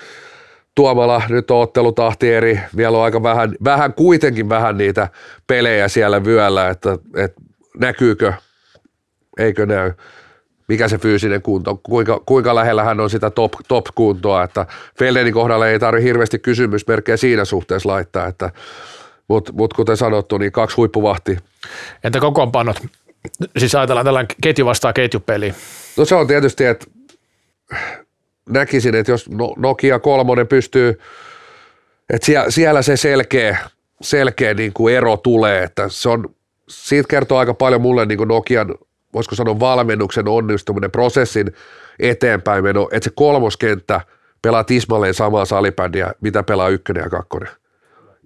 [0.75, 5.07] Tuomala nyt on ottelutahti eri, vielä on aika vähän, vähän kuitenkin vähän niitä
[5.47, 7.41] pelejä siellä vyöllä, että, että
[7.77, 8.33] näkyykö,
[9.39, 9.93] eikö näy,
[10.67, 14.65] mikä se fyysinen kunto, kuinka, kuinka lähellä hän on sitä top, top-kuntoa, että
[14.99, 18.49] Feldenin kohdalla ei tarvitse hirveästi kysymysmerkkejä siinä suhteessa laittaa, että
[19.27, 21.37] mutta mut kuten sanottu, niin kaksi huippuvahti.
[22.03, 22.77] Entä kokoonpanot?
[23.57, 25.53] Siis ajatellaan tällainen ketju vastaa ketjupeli.
[25.97, 26.85] No se on tietysti, että
[28.49, 30.99] näkisin, että jos no- Nokia kolmonen pystyy,
[32.09, 33.57] että siellä se selkeä,
[34.01, 36.35] selkeä niin kuin ero tulee, että se on,
[36.71, 38.75] siitä kertoo aika paljon mulle niin Nokian,
[39.13, 41.53] voisiko sanoa valmennuksen onnistuminen, prosessin
[41.99, 44.01] eteenpäin meno, että se kolmoskenttä
[44.41, 47.49] pelaa tismalleen samaa salibändiä, mitä pelaa ykkönen ja kakkonen.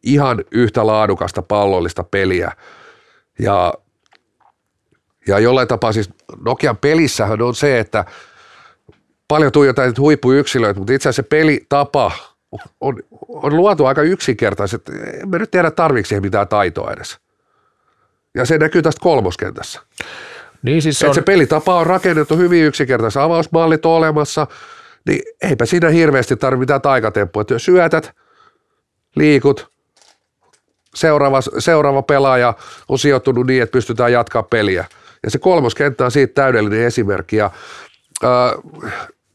[0.04, 2.52] Ihan yhtä laadukasta pallollista peliä.
[3.40, 3.74] Ja
[5.28, 6.10] ja jollain tapaa siis
[6.46, 8.06] Nokian pelissähän on se, että
[9.28, 12.12] paljon tuijotaan huippuyksilöitä, mutta itse asiassa se pelitapa
[12.82, 14.90] on, on luotu aika yksinkertaiset.
[15.22, 17.20] En mä nyt tiedä tarvitse mitään taitoa edes.
[18.36, 19.82] Ja se näkyy tästä kolmoskentässä.
[20.62, 21.16] Niin siis se, on...
[21.16, 23.20] se pelitapa on rakennettu hyvin yksinkertaisesti.
[23.20, 24.48] Avausmallit on olemassa,
[25.08, 27.42] niin eipä siinä hirveästi tarvitse mitään taikatempua.
[27.42, 28.12] Että syötät,
[29.16, 29.68] liikut,
[30.96, 32.54] seuraava, seuraava pelaaja
[32.90, 34.86] on sijoittunut niin, että pystytään jatkaa peliä–
[35.26, 37.36] ja se kolmoskenttä on siitä täydellinen esimerkki.
[37.36, 37.52] Ja,
[38.24, 38.32] äh,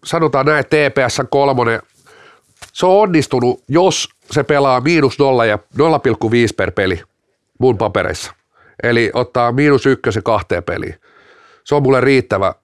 [0.05, 1.82] sanotaan näin, että TPS kolmonen,
[2.72, 5.62] se on onnistunut, jos se pelaa miinus 0 ja 0,5
[6.57, 7.03] per peli
[7.59, 8.32] mun papereissa.
[8.82, 10.94] Eli ottaa miinus ykkösen kahteen peliin.
[11.64, 12.54] Se on mulle riittävä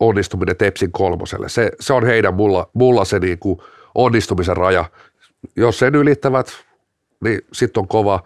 [0.00, 1.48] onnistuminen Tepsin kolmoselle.
[1.48, 3.58] Se, se on heidän mulla, mulla se niin kuin
[3.94, 4.84] onnistumisen raja.
[5.56, 6.64] Jos sen ylittävät,
[7.24, 8.22] niin sitten on kova.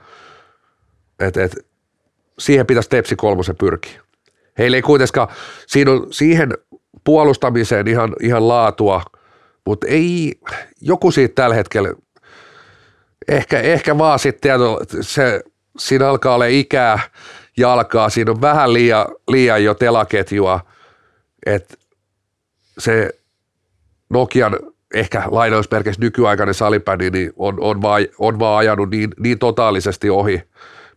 [1.21, 1.67] Et, et,
[2.39, 4.01] siihen pitäisi Tepsi kolmosen pyrkiä.
[4.59, 5.29] Heillä ei kuitenkaan,
[5.67, 6.53] siinä on siihen
[7.05, 9.03] puolustamiseen ihan, ihan laatua,
[9.67, 10.41] mutta ei,
[10.81, 11.95] joku siitä tällä hetkellä,
[13.29, 14.61] ehkä, ehkä vaan sitten
[15.01, 15.43] se,
[15.79, 16.99] siinä alkaa olla ikää
[17.61, 20.61] jalkaa, siinä on vähän liian, liian jo telaketjua,
[21.47, 21.75] että
[22.79, 23.11] se
[24.11, 24.57] Nokian
[24.95, 30.43] ehkä lainausmerkeissä nykyaikainen salibändi niin on, on, vaan, on vaan ajanut niin, niin totaalisesti ohi,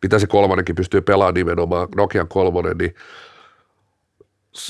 [0.03, 2.95] mitä se kolmonenkin pystyy pelaamaan nimenomaan, Nokian kolmonen, niin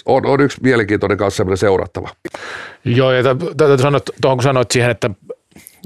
[0.06, 2.10] on, on yksi mielenkiintoinen kanssa semmoinen seurattava.
[2.86, 3.24] Joo, ja
[3.58, 5.10] täytyy sanoa, tuohon kun sanoit siihen, että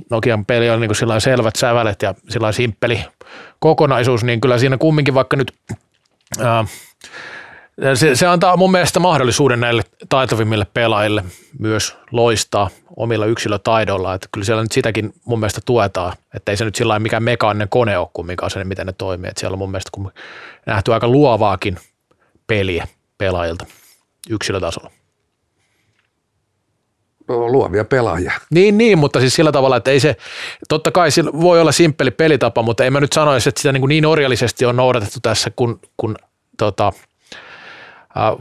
[0.09, 2.99] Nokian peli on niin kuin selvät sävälet ja sillä simppeli
[3.59, 5.53] kokonaisuus, niin kyllä siinä kumminkin vaikka nyt
[7.93, 11.23] se, se antaa mun mielestä mahdollisuuden näille taitovimmille pelaajille
[11.59, 16.65] myös loistaa omilla yksilötaidoilla, että kyllä siellä nyt sitäkin mun mielestä tuetaan, että ei se
[16.65, 19.71] nyt sillä mikään mekaaninen kone ole kumminkaan se, miten ne toimii, että siellä on mun
[19.71, 19.91] mielestä
[20.65, 21.77] nähty aika luovaakin
[22.47, 23.65] peliä pelaajilta
[24.29, 24.91] yksilötasolla.
[27.27, 28.31] Luovia pelaajia.
[28.49, 30.15] Niin, niin, mutta siis sillä tavalla, että ei se,
[30.69, 33.87] totta kai sillä voi olla simppeli pelitapa, mutta ei mä nyt sanoisi, että sitä niin,
[33.87, 36.15] niin orjallisesti on noudatettu tässä, kun, kun
[36.57, 36.91] tota,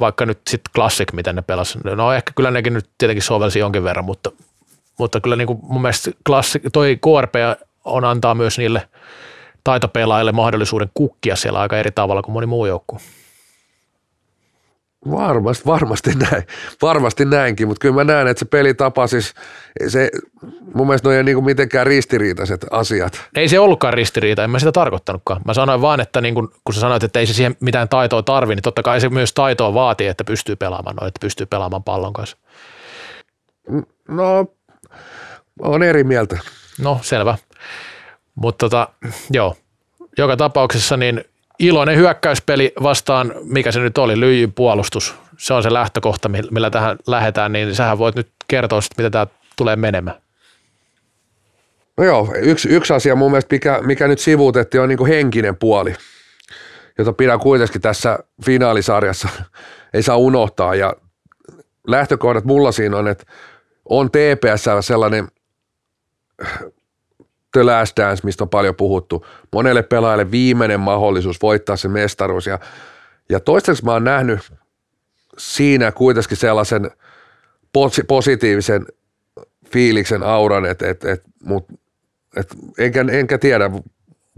[0.00, 1.78] vaikka nyt sitten Classic, miten ne pelas.
[1.84, 4.32] No ehkä kyllä nekin nyt tietenkin sovelsi jonkin verran, mutta,
[4.98, 7.34] mutta kyllä niin kuin mun mielestä Classic, toi KRP
[7.84, 8.88] on antaa myös niille
[9.64, 12.98] taitopelaajille mahdollisuuden kukkia siellä aika eri tavalla kuin moni muu joukkue.
[15.10, 16.42] Varmasti, varmasti näin.
[16.82, 19.34] Varmasti näinkin, mutta kyllä mä näen, että se pelitapa siis,
[19.88, 20.10] se,
[20.74, 23.20] mun mielestä ne ei ole niin mitenkään ristiriitaiset asiat.
[23.36, 25.40] Ei se ollutkaan ristiriita, en mä sitä tarkoittanutkaan.
[25.44, 28.22] Mä sanoin vaan, että niin kun, kun sä sanoit, että ei se siihen mitään taitoa
[28.22, 31.84] tarvi, niin totta kai se myös taitoa vaatii, että pystyy pelaamaan noin, että pystyy pelaamaan
[31.84, 32.36] pallon kanssa.
[34.08, 34.46] No,
[35.62, 36.38] on eri mieltä.
[36.80, 37.38] No, selvä.
[38.34, 38.88] Mutta tota,
[39.30, 39.56] joo,
[40.18, 41.24] joka tapauksessa niin
[41.58, 45.14] iloinen hyökkäyspeli vastaan, mikä se nyt oli, lyijyn puolustus.
[45.38, 49.26] Se on se lähtökohta, millä tähän lähdetään, niin sähän voit nyt kertoa, sit, mitä tämä
[49.56, 50.16] tulee menemään.
[51.96, 55.94] No joo, yksi, yksi asia mun mielestä, mikä, mikä nyt sivuutettiin, on niin henkinen puoli,
[56.98, 59.28] jota pidän kuitenkin tässä finaalisarjassa,
[59.94, 60.74] ei saa unohtaa.
[60.74, 60.94] Ja
[61.86, 63.24] lähtökohdat mulla siinä on, että
[63.88, 65.28] on TPS sellainen
[67.56, 69.26] The Last Dance, mistä on paljon puhuttu.
[69.52, 72.46] Monelle pelaajalle viimeinen mahdollisuus voittaa se mestaruus.
[72.46, 72.58] Ja,
[73.28, 74.40] ja toistaiseksi mä oon nähnyt
[75.38, 76.90] siinä kuitenkin sellaisen
[78.08, 78.86] positiivisen
[79.70, 81.66] fiiliksen auran, että et, et, mut,
[82.36, 82.48] et,
[82.78, 83.70] enkä, enkä tiedä,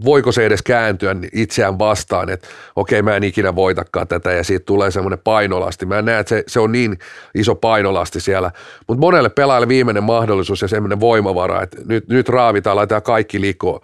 [0.05, 4.65] voiko se edes kääntyä itseään vastaan, että okei mä en ikinä voitakaan tätä ja siitä
[4.65, 5.85] tulee semmoinen painolasti.
[5.85, 6.97] Mä en näe, että se, se on niin
[7.35, 8.51] iso painolasti siellä,
[8.87, 13.81] mutta monelle pelaajalle viimeinen mahdollisuus ja semmoinen voimavara, että nyt, nyt raavitaan, laitetaan kaikki likoon.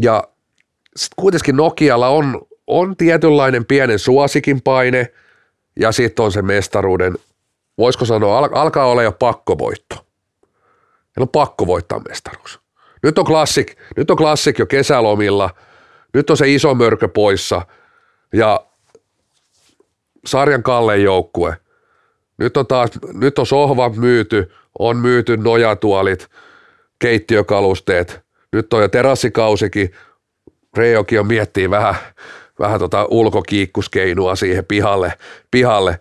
[0.00, 0.24] Ja
[0.96, 5.12] sitten kuitenkin Nokialla on, on tietynlainen pienen suosikin paine
[5.80, 7.18] ja sitten on se mestaruuden,
[7.78, 9.94] voisiko sanoa, al, alkaa olla jo pakkovoitto.
[11.16, 12.60] Heillä on pakko voittaa mestaruus.
[13.02, 15.50] Nyt on klassik, nyt on klassik jo kesälomilla,
[16.14, 17.62] nyt on se iso mörkö poissa.
[18.32, 18.66] Ja
[20.26, 21.56] sarjan kallein joukkue.
[22.38, 26.28] Nyt on taas, nyt on sohva myyty, on myyty nojatuolit,
[26.98, 28.20] keittiökalusteet,
[28.52, 29.90] nyt on jo terassikausikin,
[30.76, 31.94] Reijokin on miettii vähän,
[32.58, 35.12] vähän tota ulkokiikkuskeinua siihen pihalle,
[35.50, 36.00] pihalle.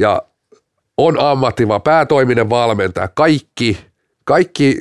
[0.00, 0.22] Ja
[0.98, 3.86] on ammattiva, päätoiminen valmentaja, kaikki,
[4.24, 4.78] kaikki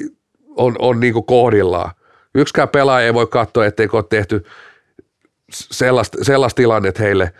[0.57, 1.91] on, on niin kuin kohdillaan.
[2.35, 4.45] Yksikään pelaaja ei voi katsoa, etteikö ole tehty
[5.51, 7.33] sellaista, sellaista tilannetta heille,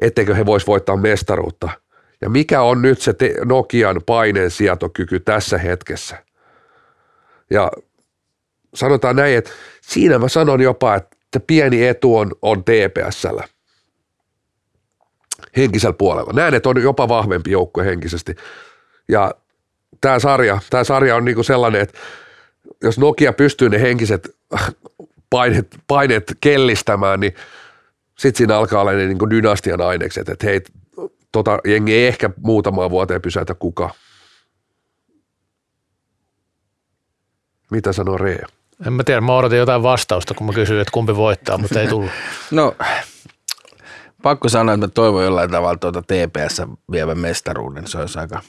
[0.00, 1.68] etteikö he voisi voittaa mestaruutta.
[2.20, 6.24] Ja mikä on nyt se te- Nokian paineen sietokyky tässä hetkessä?
[7.50, 7.70] Ja
[8.74, 9.50] sanotaan näin, että
[9.80, 13.44] siinä mä sanon jopa, että pieni etu on, on TPSllä
[15.56, 16.32] henkisellä puolella.
[16.32, 18.34] Näen, että on jopa vahvempi joukkue henkisesti.
[19.08, 19.34] Ja
[20.00, 21.98] tämä sarja, tämä sarja on niinku sellainen, että
[22.84, 24.36] jos Nokia pystyy ne henkiset
[25.30, 27.34] paineet, paineet kellistämään, niin
[28.18, 30.60] sitten siinä alkaa olla ne niin dynastian ainekset, että hei,
[31.32, 33.90] tota jengi ei ehkä muutamaan vuoteen pysäytä kukaan.
[37.70, 38.46] Mitä sanoo Rea?
[38.86, 41.88] En mä tiedä, mä odotin jotain vastausta, kun mä kysyin, että kumpi voittaa, mutta ei
[41.88, 42.10] tullut.
[42.50, 42.76] No,
[44.22, 47.86] pakko sanoa, että mä toivon jollain tavalla tuota TPS vievän mestaruuden.
[47.86, 48.42] Se olisi aika,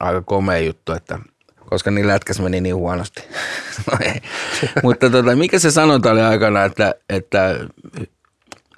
[0.00, 1.18] aika komea juttu, että
[1.74, 3.22] koska niin lätkäs meni niin huonosti.
[3.92, 4.20] no ei.
[4.82, 7.60] Mutta tota, mikä se sanonta oli aikana, että, että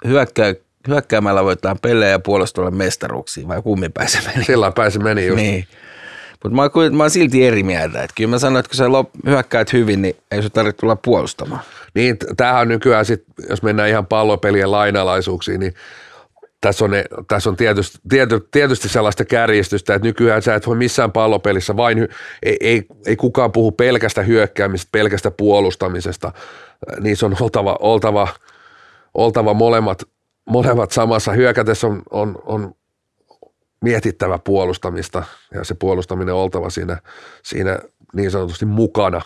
[0.07, 0.53] hyökkää,
[0.87, 4.45] hyökkäämällä voitetaan pelejä ja puolustolla mestaruuksia, vai kummin pääse meni?
[4.45, 5.41] Sillä pääse meni just.
[5.41, 5.67] Niin.
[6.43, 8.03] Mutta mä, oon, mä oon silti eri mieltä.
[8.03, 10.95] Että kyllä mä sanoin, että kun sä lop, hyökkäät hyvin, niin ei sun tarvitse tulla
[10.95, 11.61] puolustamaan.
[11.93, 15.73] Niin, tämähän on nykyään sit, jos mennään ihan pallopelien lainalaisuuksiin, niin
[16.61, 20.75] tässä on, ne, tässä on tietysti, tiety, tietysti sellaista kärjistystä, että nykyään sä et voi
[20.75, 22.07] missään pallopelissä vain,
[22.43, 26.31] ei, ei, ei kukaan puhu pelkästä hyökkäämisestä, pelkästä puolustamisesta.
[26.99, 28.27] Niissä on oltava, oltava,
[29.13, 30.03] oltava molemmat,
[30.49, 31.31] molemmat samassa.
[31.31, 32.75] Hyökätessä on, on, on
[33.81, 36.97] mietittävä puolustamista ja se puolustaminen on oltava siinä,
[37.43, 37.79] siinä
[38.15, 39.21] niin sanotusti mukana,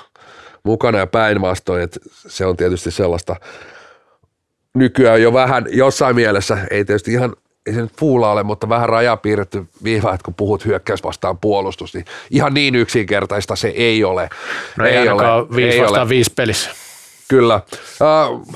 [0.63, 3.35] mukana ja päinvastoin, että se on tietysti sellaista–
[4.75, 8.89] nykyään jo vähän jossain mielessä, ei tietysti ihan, ei se nyt fuula ole, mutta vähän
[8.89, 14.29] rajapiirretty viiva, että kun puhut hyökkäys vastaan puolustus, niin ihan niin yksinkertaista se ei ole.
[14.77, 16.09] No ei, ei ole, viisi ei vastaan ole.
[16.09, 16.69] viisi pelissä.
[17.27, 17.61] Kyllä.
[18.01, 18.47] Uh,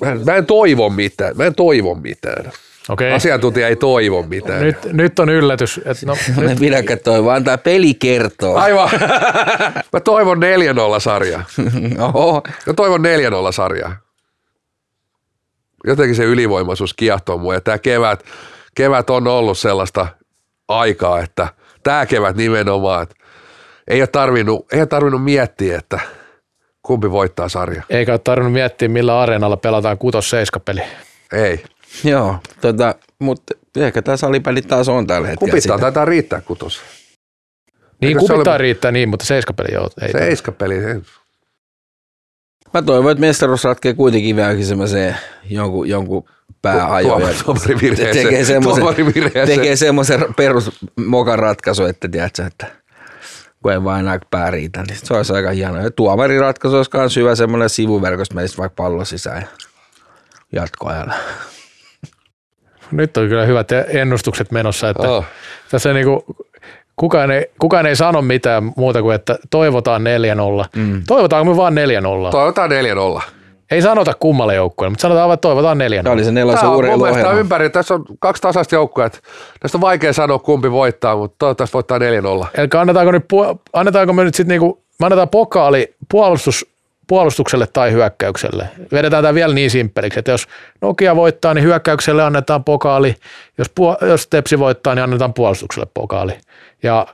[0.00, 1.36] mä, en, mä en toivo mitään.
[1.36, 2.52] Mä en toivo mitään.
[2.88, 3.12] Okay.
[3.12, 4.62] Asiantuntija ei toivo mitään.
[4.62, 5.80] Nyt, nyt on yllätys.
[5.84, 6.16] Että no,
[6.48, 6.58] nyt...
[6.58, 8.62] Pidäkö toivo, antaa peli kertoa.
[8.62, 8.90] Aivan.
[9.92, 10.38] Mä toivon
[10.96, 11.44] 4-0 sarjaa.
[12.14, 12.42] Oho.
[12.66, 13.00] Mä toivon
[13.48, 14.03] 4-0 sarjaa.
[15.86, 18.24] Jotenkin se ylivoimaisuus kiehtoo mua ja tämä kevät,
[18.74, 20.06] kevät on ollut sellaista
[20.68, 21.48] aikaa, että
[21.82, 23.14] tämä kevät nimenomaan, että
[23.88, 26.00] ei ole tarvinnut, ei ole tarvinnut miettiä, että
[26.82, 27.82] kumpi voittaa sarja.
[27.90, 29.96] Eikä ole tarvinnut miettiä, millä areenalla pelataan
[30.58, 30.80] 6-7 peli.
[31.32, 31.64] Ei.
[32.04, 35.50] Joo, tota, mutta ehkä tämä salipeli taas on tällä hetkellä.
[35.50, 36.80] Kupittaa taitaa riittää kutos.
[38.00, 38.62] Niin, kupittaa oli...
[38.62, 39.90] riittää niin, mutta seiskapeli joo.
[40.02, 41.00] Ei seiskapeli, ei.
[42.74, 45.16] Mä toivon, että mestaruus ratkee kuitenkin vähän semmoiseen
[45.50, 46.28] jonkun, jonkun
[46.62, 47.20] pääajo.
[48.12, 48.84] Tekee semmoisen,
[49.46, 52.66] tekee semmoisen perusmokan ratkaisu, että tiedätkö, että
[53.62, 55.82] kun ei vain aika pää riitä, niin se olisi aika hieno.
[55.82, 59.48] Ja tuomariratkaisu olisi myös hyvä semmoinen sivuverkosta meistä vaikka pallo sisään ja
[60.52, 61.14] jatkoajalla
[62.96, 65.24] nyt on kyllä hyvät ennustukset menossa, että oh.
[65.70, 66.20] tässä niin kuin,
[66.96, 70.68] kukaan, ei, kukaan ei sano mitään muuta kuin, että toivotaan 4-0.
[70.76, 71.02] Mm.
[71.06, 71.74] Toivotaanko me vaan
[72.28, 72.30] 4-0?
[72.30, 72.70] Toivotaan
[73.18, 73.22] 4-0.
[73.70, 77.22] Ei sanota kummalle joukkueelle, mutta sanotaan vaan, että toivotaan 4 Tämä oli se nelosen urheiluohjelma.
[77.22, 77.70] Tämä ympäri.
[77.70, 79.10] Tässä on kaksi tasaista joukkoa.
[79.60, 82.02] Tästä on vaikea sanoa, kumpi voittaa, mutta toivottavasti voittaa 4-0.
[82.54, 83.24] Eli annetaanko, nyt,
[83.72, 86.73] annetaanko me nyt sitten niinku, me annetaan pokaali puolustus
[87.06, 88.68] puolustukselle tai hyökkäykselle.
[88.92, 90.46] Vedetään tämä vielä niin simppeliksi, että jos
[90.80, 93.16] Nokia voittaa, niin hyökkäykselle annetaan pokaali.
[93.58, 96.32] Jos, puol- jos Tepsi voittaa, niin annetaan puolustukselle pokaali.
[96.82, 97.06] Ja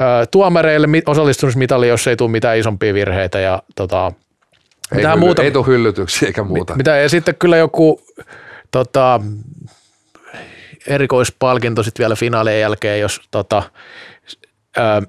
[0.00, 3.40] ä, tuomareille osallistumismitali, jos ei tule mitään isompia virheitä.
[3.40, 4.12] Ja, tota,
[4.96, 6.76] ei, hylly, muuta, ei tule hyllytyksiä eikä muuta.
[6.76, 8.00] Mitä, ja sitten kyllä joku
[8.70, 9.20] tota,
[10.86, 13.62] erikoispalkinto sitten vielä finaalien jälkeen, jos tota,
[14.76, 15.02] ää,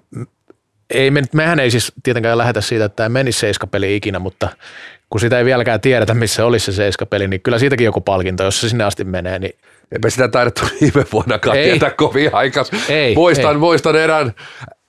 [0.93, 4.49] ei me, mehän ei siis tietenkään lähetä siitä, että tämä menisi seiskapeli ikinä, mutta
[5.09, 8.61] kun sitä ei vieläkään tiedetä, missä olisi se seiskapeli, niin kyllä siitäkin joku palkinto, jos
[8.61, 9.39] se sinne asti menee.
[9.39, 9.55] Niin...
[9.91, 11.69] Eipä sitä taidettu viime vuonnakaan ei.
[11.69, 12.71] tietää kovin aikas.
[12.89, 13.57] Ei, muistan, ei.
[13.57, 14.33] muistan erään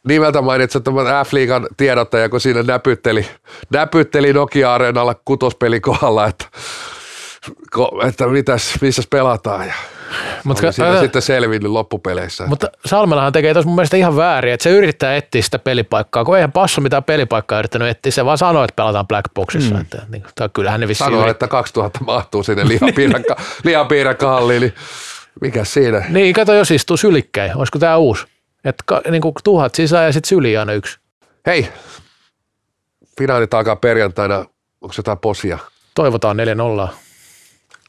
[0.08, 3.26] nimeltä mainitsettavan F-liigan tiedottaja, kun siinä näpytteli,
[3.70, 6.44] näpytteli Nokia-areenalla kutospeli kohdalla, että,
[8.08, 9.66] että mitäs, missä pelataan.
[9.66, 9.74] Ja
[10.44, 12.46] mutta siinä ää, sitten selvinnyt loppupeleissä.
[12.46, 16.36] Mutta Salmelahan tekee tuossa mun mielestä ihan väärin, että se yrittää etsiä sitä pelipaikkaa, kun
[16.36, 19.74] eihän Passo mitään pelipaikkaa yrittänyt etsiä, se vaan sanoo, että pelataan Black Boxissa.
[19.74, 19.80] Mm.
[19.80, 24.74] Että, niin, tai kyllähän ne vissiin Sanoo, että 2000 mahtuu sinne lihapiirakka, lihapiirakkahalliin, niin
[25.40, 26.04] mikä siinä?
[26.08, 28.26] Niin, kato jos istuu sylikkäin, olisiko tämä uusi?
[28.64, 30.98] Että niin kuin tuhat sisään ja sitten syli aina yksi.
[31.46, 31.68] Hei,
[33.18, 34.36] finaalit alkaa perjantaina,
[34.80, 35.58] onko jotain posia?
[35.94, 36.36] Toivotaan
[36.86, 36.88] 4-0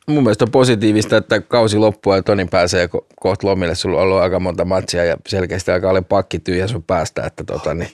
[0.08, 3.76] mun mielestä on positiivista, että kausi loppuu ja Toni pääsee ko- kohta lomille.
[3.76, 7.44] Sulla on ollut aika monta matsia ja selkeästi alkaa olla pakki tyhjä sun päästä, että
[7.44, 7.90] tota, niin,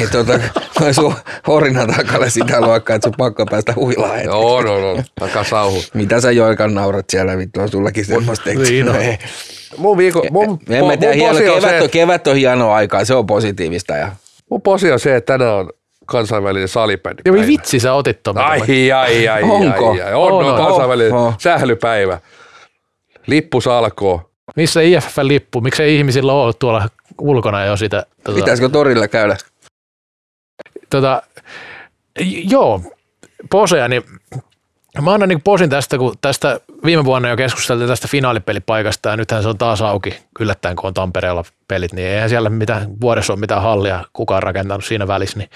[0.00, 0.40] ei tota,
[0.92, 1.14] sun
[1.46, 4.24] horina takalle sitä luokkaa, että sun pakko päästä huilaan.
[4.24, 5.82] Joo, no, no, takaa sauhu.
[5.94, 8.92] Mitä sä Joikan naurat siellä, vittu on sullakin semmoista niin, no.
[9.76, 13.26] Mun viikko, mun, en mä tiedä, hieno, kevät, on, kevät on hieno aikaa, se on
[13.26, 13.96] positiivista.
[13.96, 14.12] Ja...
[14.50, 15.70] Mun posi on se, että tänään on
[16.06, 17.22] kansainvälinen salibändi.
[17.24, 18.38] Ja vitsi sä otit ton.
[18.38, 19.90] Ai, ai, ai, Onko?
[19.90, 20.14] ai, ai.
[20.14, 21.34] On, on, on kansainvälinen oh, oh.
[21.38, 22.20] sählypäivä.
[23.26, 24.30] Lippu salkoo.
[24.56, 25.60] Missä IFF-lippu?
[25.60, 26.88] Miksei ihmisillä ole tuolla
[27.20, 28.06] ulkona jo sitä?
[28.24, 28.40] Tuota...
[28.40, 29.36] Pitäisikö torilla käydä?
[30.90, 31.22] Tota,
[32.50, 32.82] joo,
[33.50, 34.02] poseja, niin
[35.02, 39.42] Mä annan niin posin tästä, kun tästä viime vuonna jo keskusteltiin tästä finaalipelipaikasta ja nythän
[39.42, 43.40] se on taas auki yllättäen, kun on Tampereella pelit, niin eihän siellä mitään, vuodessa ole
[43.40, 45.38] mitään hallia kukaan rakentanut siinä välissä.
[45.38, 45.50] Niin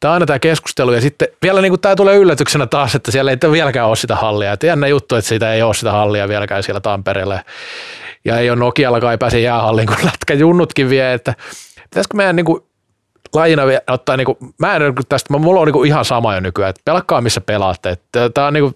[0.00, 3.10] tämä on aina tämä keskustelu ja sitten vielä niin kuin tämä tulee yllätyksenä taas, että
[3.10, 4.52] siellä ei vieläkään ole sitä hallia.
[4.52, 7.40] Että jännä juttu, että siitä ei ole sitä hallia vieläkään siellä Tampereella
[8.24, 11.34] ja ei ole Nokiallakaan ei pääse jäähalliin, kun junnutkin vie, että
[11.82, 12.62] pitäisikö meidän niin kuin
[13.34, 16.70] lajina ottaa, niin kuin, mä en tästä, mulla on niin kuin ihan sama jo nykyään,
[16.70, 17.98] että pelakkaa missä pelaatte.
[18.34, 18.74] Tämä on niin kuin,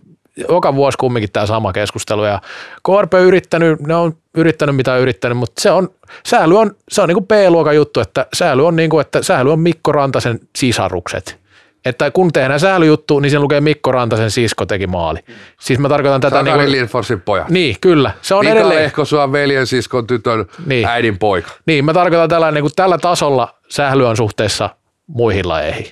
[0.49, 2.41] joka vuosi kumminkin tämä sama keskustelu ja
[2.87, 5.89] KRP on yrittänyt, ne on yrittänyt mitä on yrittänyt, mutta se on,
[6.27, 9.53] sääly on, se on niin kuin B-luokan juttu, että sääly on niin kuin, että sääly
[9.53, 11.46] on Mikko Rantasen sisarukset.
[11.87, 15.19] Että kun tehdään säälyjuttu, niin siinä lukee Mikko Rantasen sisko teki maali.
[15.61, 16.43] Siis mä tarkoitan tätä...
[16.43, 17.49] Niin kuin, Lindforsin pojat.
[17.49, 18.11] Niin, kyllä.
[18.23, 18.83] Se on Mika edelleen...
[18.83, 20.87] Lehkosua veljen siskon tytön niin.
[20.89, 21.51] äidin poika.
[21.67, 24.71] Niin, mä tarkoitan tällä, niin kuin tällä tasolla sähly on suhteessa
[25.07, 25.87] muihin lajeihin,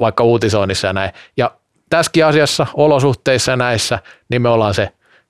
[0.00, 1.10] vaikka uutisoinnissa ja näin.
[1.36, 1.50] Ja
[1.90, 3.98] tässäkin asiassa, olosuhteissa ja näissä,
[4.28, 4.88] niin me ollaan se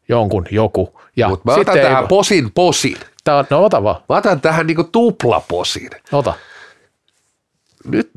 [0.08, 1.00] jonkun joku.
[1.28, 2.08] Mutta mä otan tähän ei...
[2.08, 2.96] posin posin.
[3.24, 3.96] Tää, no ota vaan.
[4.08, 5.90] Mä otan tähän niinku tuplaposin.
[6.12, 6.34] Ota.
[7.88, 8.10] Nyt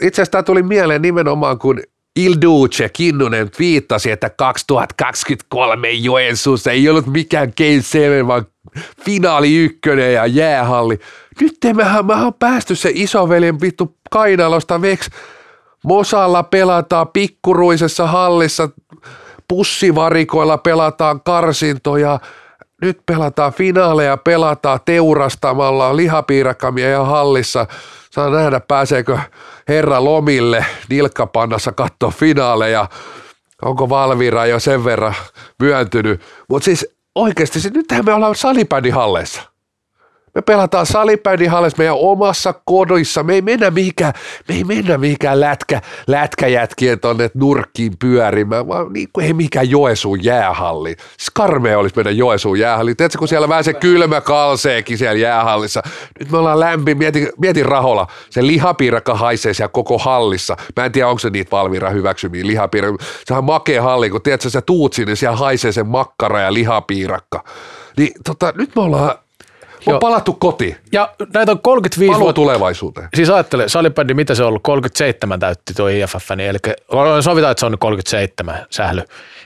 [0.00, 1.80] itse asiassa tämä tuli mieleen nimenomaan, kun
[2.16, 8.46] Il Duce Kinnunen viittasi, että 2023 Joensuussa ei ollut mikään Game 7, vaan
[9.04, 10.98] finaali ykkönen ja jäähalli.
[11.40, 15.10] Nyt mehän, mehän on päästy se isoveljen vittu kainalosta veks.
[15.84, 18.68] Mosalla pelataan pikkuruisessa hallissa,
[19.48, 22.20] pussivarikoilla pelataan karsintoja,
[22.82, 27.66] nyt pelataan finaaleja, pelataan teurastamalla lihapiirakamia ja hallissa.
[28.12, 29.18] Saa nähdä, pääseekö
[29.68, 32.88] herra lomille nilkkapannassa katsoa finaaleja.
[33.62, 35.14] Onko Valvira jo sen verran
[35.58, 36.20] myöntynyt.
[36.48, 39.51] Mutta siis oikeasti, siis nythän me ollaan salipädihalleissa.
[40.34, 43.22] Me pelataan salipädihallissa meidän omassa kodissa.
[43.22, 44.12] Me ei mennä mihinkään,
[44.48, 50.24] me ei mennä mihinkään lätkä, lätkäjätkien tonne nurkkiin pyörimään, vaan niin kuin ei mikään Joesuun
[50.24, 50.96] jäähalli.
[51.16, 52.94] Siis karmea olisi mennä Joesuun jäähalli.
[52.94, 55.82] Tiedätkö, kun siellä vähän se kylmä kalseekin siellä jäähallissa.
[56.20, 60.56] Nyt me ollaan lämpi, mieti, mieti raholla, se lihapiirakka haisee siellä koko hallissa.
[60.76, 63.04] Mä en tiedä, onko se niitä Valvira hyväksymiä lihapiirakka.
[63.24, 67.44] Sehän on makea halli, kun tiedätkö, sä tuut sinne, siellä haisee se makkara ja lihapiirakka.
[67.96, 69.14] Niin tota, nyt me ollaan
[69.86, 70.76] on palattu kotiin.
[70.92, 72.34] Ja näitä on 35 Paluu vuotta.
[72.34, 73.08] tulevaisuuteen.
[73.14, 76.58] Siis ajattele, salibändi, mitä se on ollut, 37 täytti tuo IFF, niin eli
[77.22, 79.02] sovitaan, että se on nyt 37 sähly.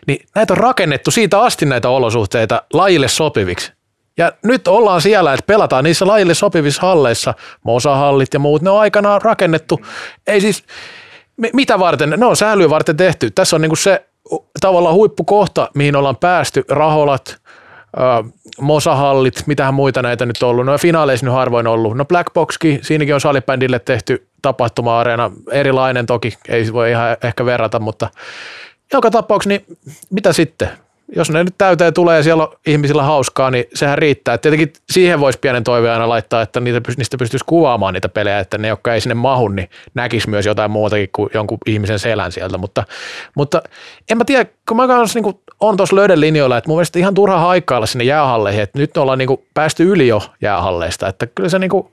[0.06, 3.72] Niin näitä on rakennettu siitä asti näitä olosuhteita lajille sopiviksi.
[4.18, 7.34] Ja nyt ollaan siellä, että pelataan niissä lajille sopivissa halleissa,
[7.64, 9.80] Mosahallit ja muut, ne on aikanaan rakennettu.
[10.26, 10.64] Ei siis,
[11.36, 13.30] mi- mitä varten, ne on sählyä varten tehty.
[13.30, 14.06] Tässä on niinku se
[14.60, 17.36] tavallaan huippukohta, mihin ollaan päästy, raholat,
[18.60, 20.66] Mosahallit, mitähän muita näitä nyt on ollut.
[20.66, 21.96] No finaaleissa nyt harvoin ollut.
[21.96, 27.78] No Black Boxkin, siinäkin on salibändille tehty tapahtuma-areena, erilainen toki, ei voi ihan ehkä verrata,
[27.78, 28.10] mutta
[28.92, 29.78] joka tapauksessa, niin
[30.10, 30.68] mitä sitten?
[31.16, 34.34] Jos ne nyt täyteen tulee ja siellä on ihmisillä hauskaa, niin sehän riittää.
[34.34, 38.38] Et tietenkin siihen voisi pienen toiveen aina laittaa, että niitä, niistä pystyisi kuvaamaan niitä pelejä,
[38.38, 42.32] että ne, jotka ei sinne mahu, niin näkisi myös jotain muutakin kuin jonkun ihmisen selän
[42.32, 42.58] sieltä.
[42.58, 42.84] Mutta,
[43.34, 43.62] mutta
[44.10, 47.14] en mä tiedä, kun mä kanssa niin on tuossa löydän linjoilla, että mun mielestä ihan
[47.14, 51.48] turha haikkailla sinne jäähalleihin, että nyt ollaan niin kuin päästy yli jo jäähalleista, että kyllä
[51.48, 51.92] se niin kuin,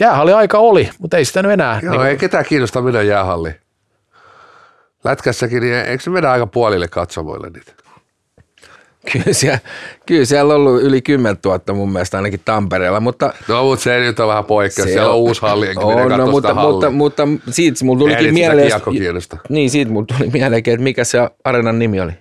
[0.00, 1.80] jäähalli aika oli, mutta ei sitä nyt enää.
[1.82, 3.54] Joo, niin kuin, ei ketään kiinnosta mennä jäähalliin.
[5.04, 7.81] Lätkässäkin, niin eikö se mennä aika puolille katsomoille niitä?
[9.12, 9.58] Kyllä siellä,
[10.06, 14.00] kyllä siellä on ollut yli 10 000 mun mielestä ainakin Tampereella, mutta No, mutta se
[14.00, 14.88] nyt on vähän poikkeus.
[14.88, 17.98] Se Siellä on on- uusi halli, enkä on, no, mutta, sitä mutta, mutta, siitä mulla
[17.98, 18.70] tulikin sitä mieleen,
[19.48, 22.12] niin siitä mulla tuli mieleenkin, että mikä se areenan nimi oli.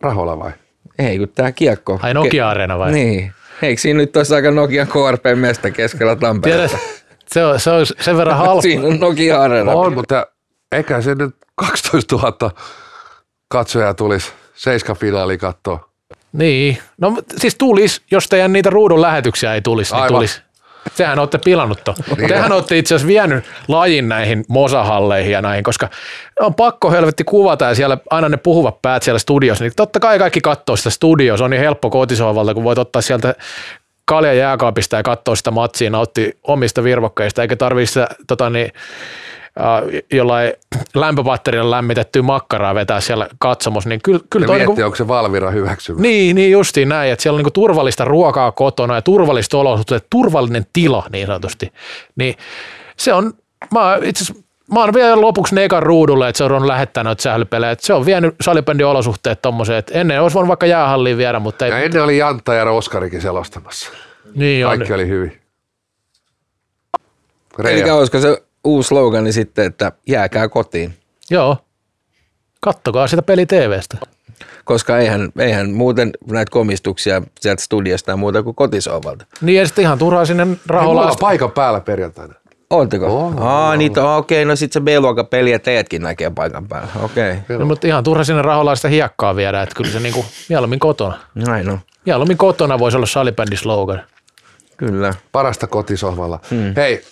[0.00, 0.52] Rahola vai?
[0.98, 2.00] Ei, kun tää kiekko.
[2.02, 2.92] ai Nokia-areena vai?
[2.92, 3.32] Niin.
[3.62, 6.78] Eikö siinä nyt olisi aika Nokian KRP mestä keskellä Tampereella?
[7.28, 8.62] Se on, se on sen verran halpa.
[8.62, 9.72] Siinä on Nokia Arena.
[9.72, 10.26] On, mutta
[10.72, 12.50] eikä se nyt 12 000
[13.48, 15.90] katsojaa tulisi Seiska finaali katsoa.
[16.32, 20.16] Niin, no siis tulisi, jos teidän niitä ruudun lähetyksiä ei tulisi, niin Aivan.
[20.16, 20.42] tulisi.
[20.94, 21.94] Sehän olette pilannut to.
[22.16, 22.52] Niin Tehän on.
[22.52, 25.88] olette itse asiassa vienyt lajin näihin mosahalleihin ja näihin, koska
[26.40, 30.18] on pakko helvetti kuvata ja siellä aina ne puhuvat päät siellä studiossa, niin totta kai
[30.18, 33.34] kaikki katsoo sitä studioa, se on niin helppo kotisohvalta, kun voit ottaa sieltä
[34.04, 38.72] kalja jääkaapista ja katsoa sitä matsia, nauttia omista virvokkeista, eikä tarvitse sitä tota niin,
[40.12, 40.52] jollain
[40.94, 45.50] lämpöpatterilla lämmitettyä makkaraa vetää siellä katsomus, niin kyllä, kyllä toi miettii, niinku, onko se Valvira
[45.50, 46.00] hyväksymä.
[46.00, 50.66] niin, niin justiin näin, että siellä on niinku turvallista ruokaa kotona ja turvallista olosuhteet, turvallinen
[50.72, 51.72] tila niin sanotusti.
[52.16, 52.34] Niin
[52.96, 53.32] se on,
[53.74, 54.24] mä itse
[54.72, 57.76] Mä oon vielä lopuksi ne ekan ruudulle, että se on lähettänyt noita sählypelejä.
[57.78, 61.72] Se on vienyt salibändin olosuhteet tommoseen, että ennen olisi voinut vaikka jäähalliin viedä, mutta ei.
[61.72, 63.90] Ja ennen oli Jantta ja Oskarikin selostamassa.
[64.34, 64.70] niin on.
[64.70, 65.40] Kaikki oli hyvin.
[67.58, 67.94] Eli Reija.
[67.94, 70.94] olisiko se uusi slogani sitten, että jääkää kotiin?
[71.30, 71.56] Joo.
[72.60, 73.96] Kattokaa sitä peli TVstä.
[74.64, 79.26] Koska eihän, eihän muuten näitä komistuksia sieltä studiosta ja muuta kuin kotisohvalta.
[79.40, 81.16] Niin ja sitten ihan turhaa sinne on raholaan.
[81.20, 82.34] paikan päällä perjantaina.
[82.70, 83.26] Ootteko?
[83.26, 86.88] On, Aa, niitä on, okei, no sit se B-luokan peli ja teetkin näkee paikan päällä.
[87.02, 90.78] Okei, No, mutta ihan turha sinne raholaan sitä hiekkaa viedä, että kyllä se niinku mieluummin
[90.78, 91.18] kotona.
[91.34, 91.78] näin on.
[92.06, 94.02] Mieluummin kotona voisi olla salibändin slogan.
[94.76, 95.14] Kyllä.
[95.32, 96.40] Parasta kotisohvalla.
[96.50, 96.72] Hmm.
[96.76, 97.02] Hei,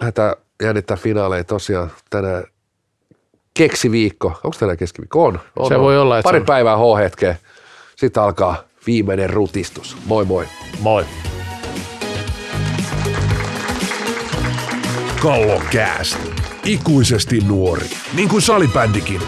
[0.00, 2.44] lähdetään jännittää finaaleja tosiaan tänään
[3.54, 4.28] keksiviikko.
[4.44, 5.24] Onko tänään keskiviikko?
[5.24, 5.40] On.
[5.56, 5.80] on Se on.
[5.80, 6.46] voi olla, että Pari on.
[6.46, 7.36] päivää H-hetkeä.
[7.96, 9.96] Sitten alkaa viimeinen rutistus.
[10.06, 10.46] Moi moi.
[10.80, 11.04] Moi.
[15.22, 16.18] Kallokääst.
[16.64, 17.86] Ikuisesti nuori,
[18.16, 19.20] niin kuin salibändikin.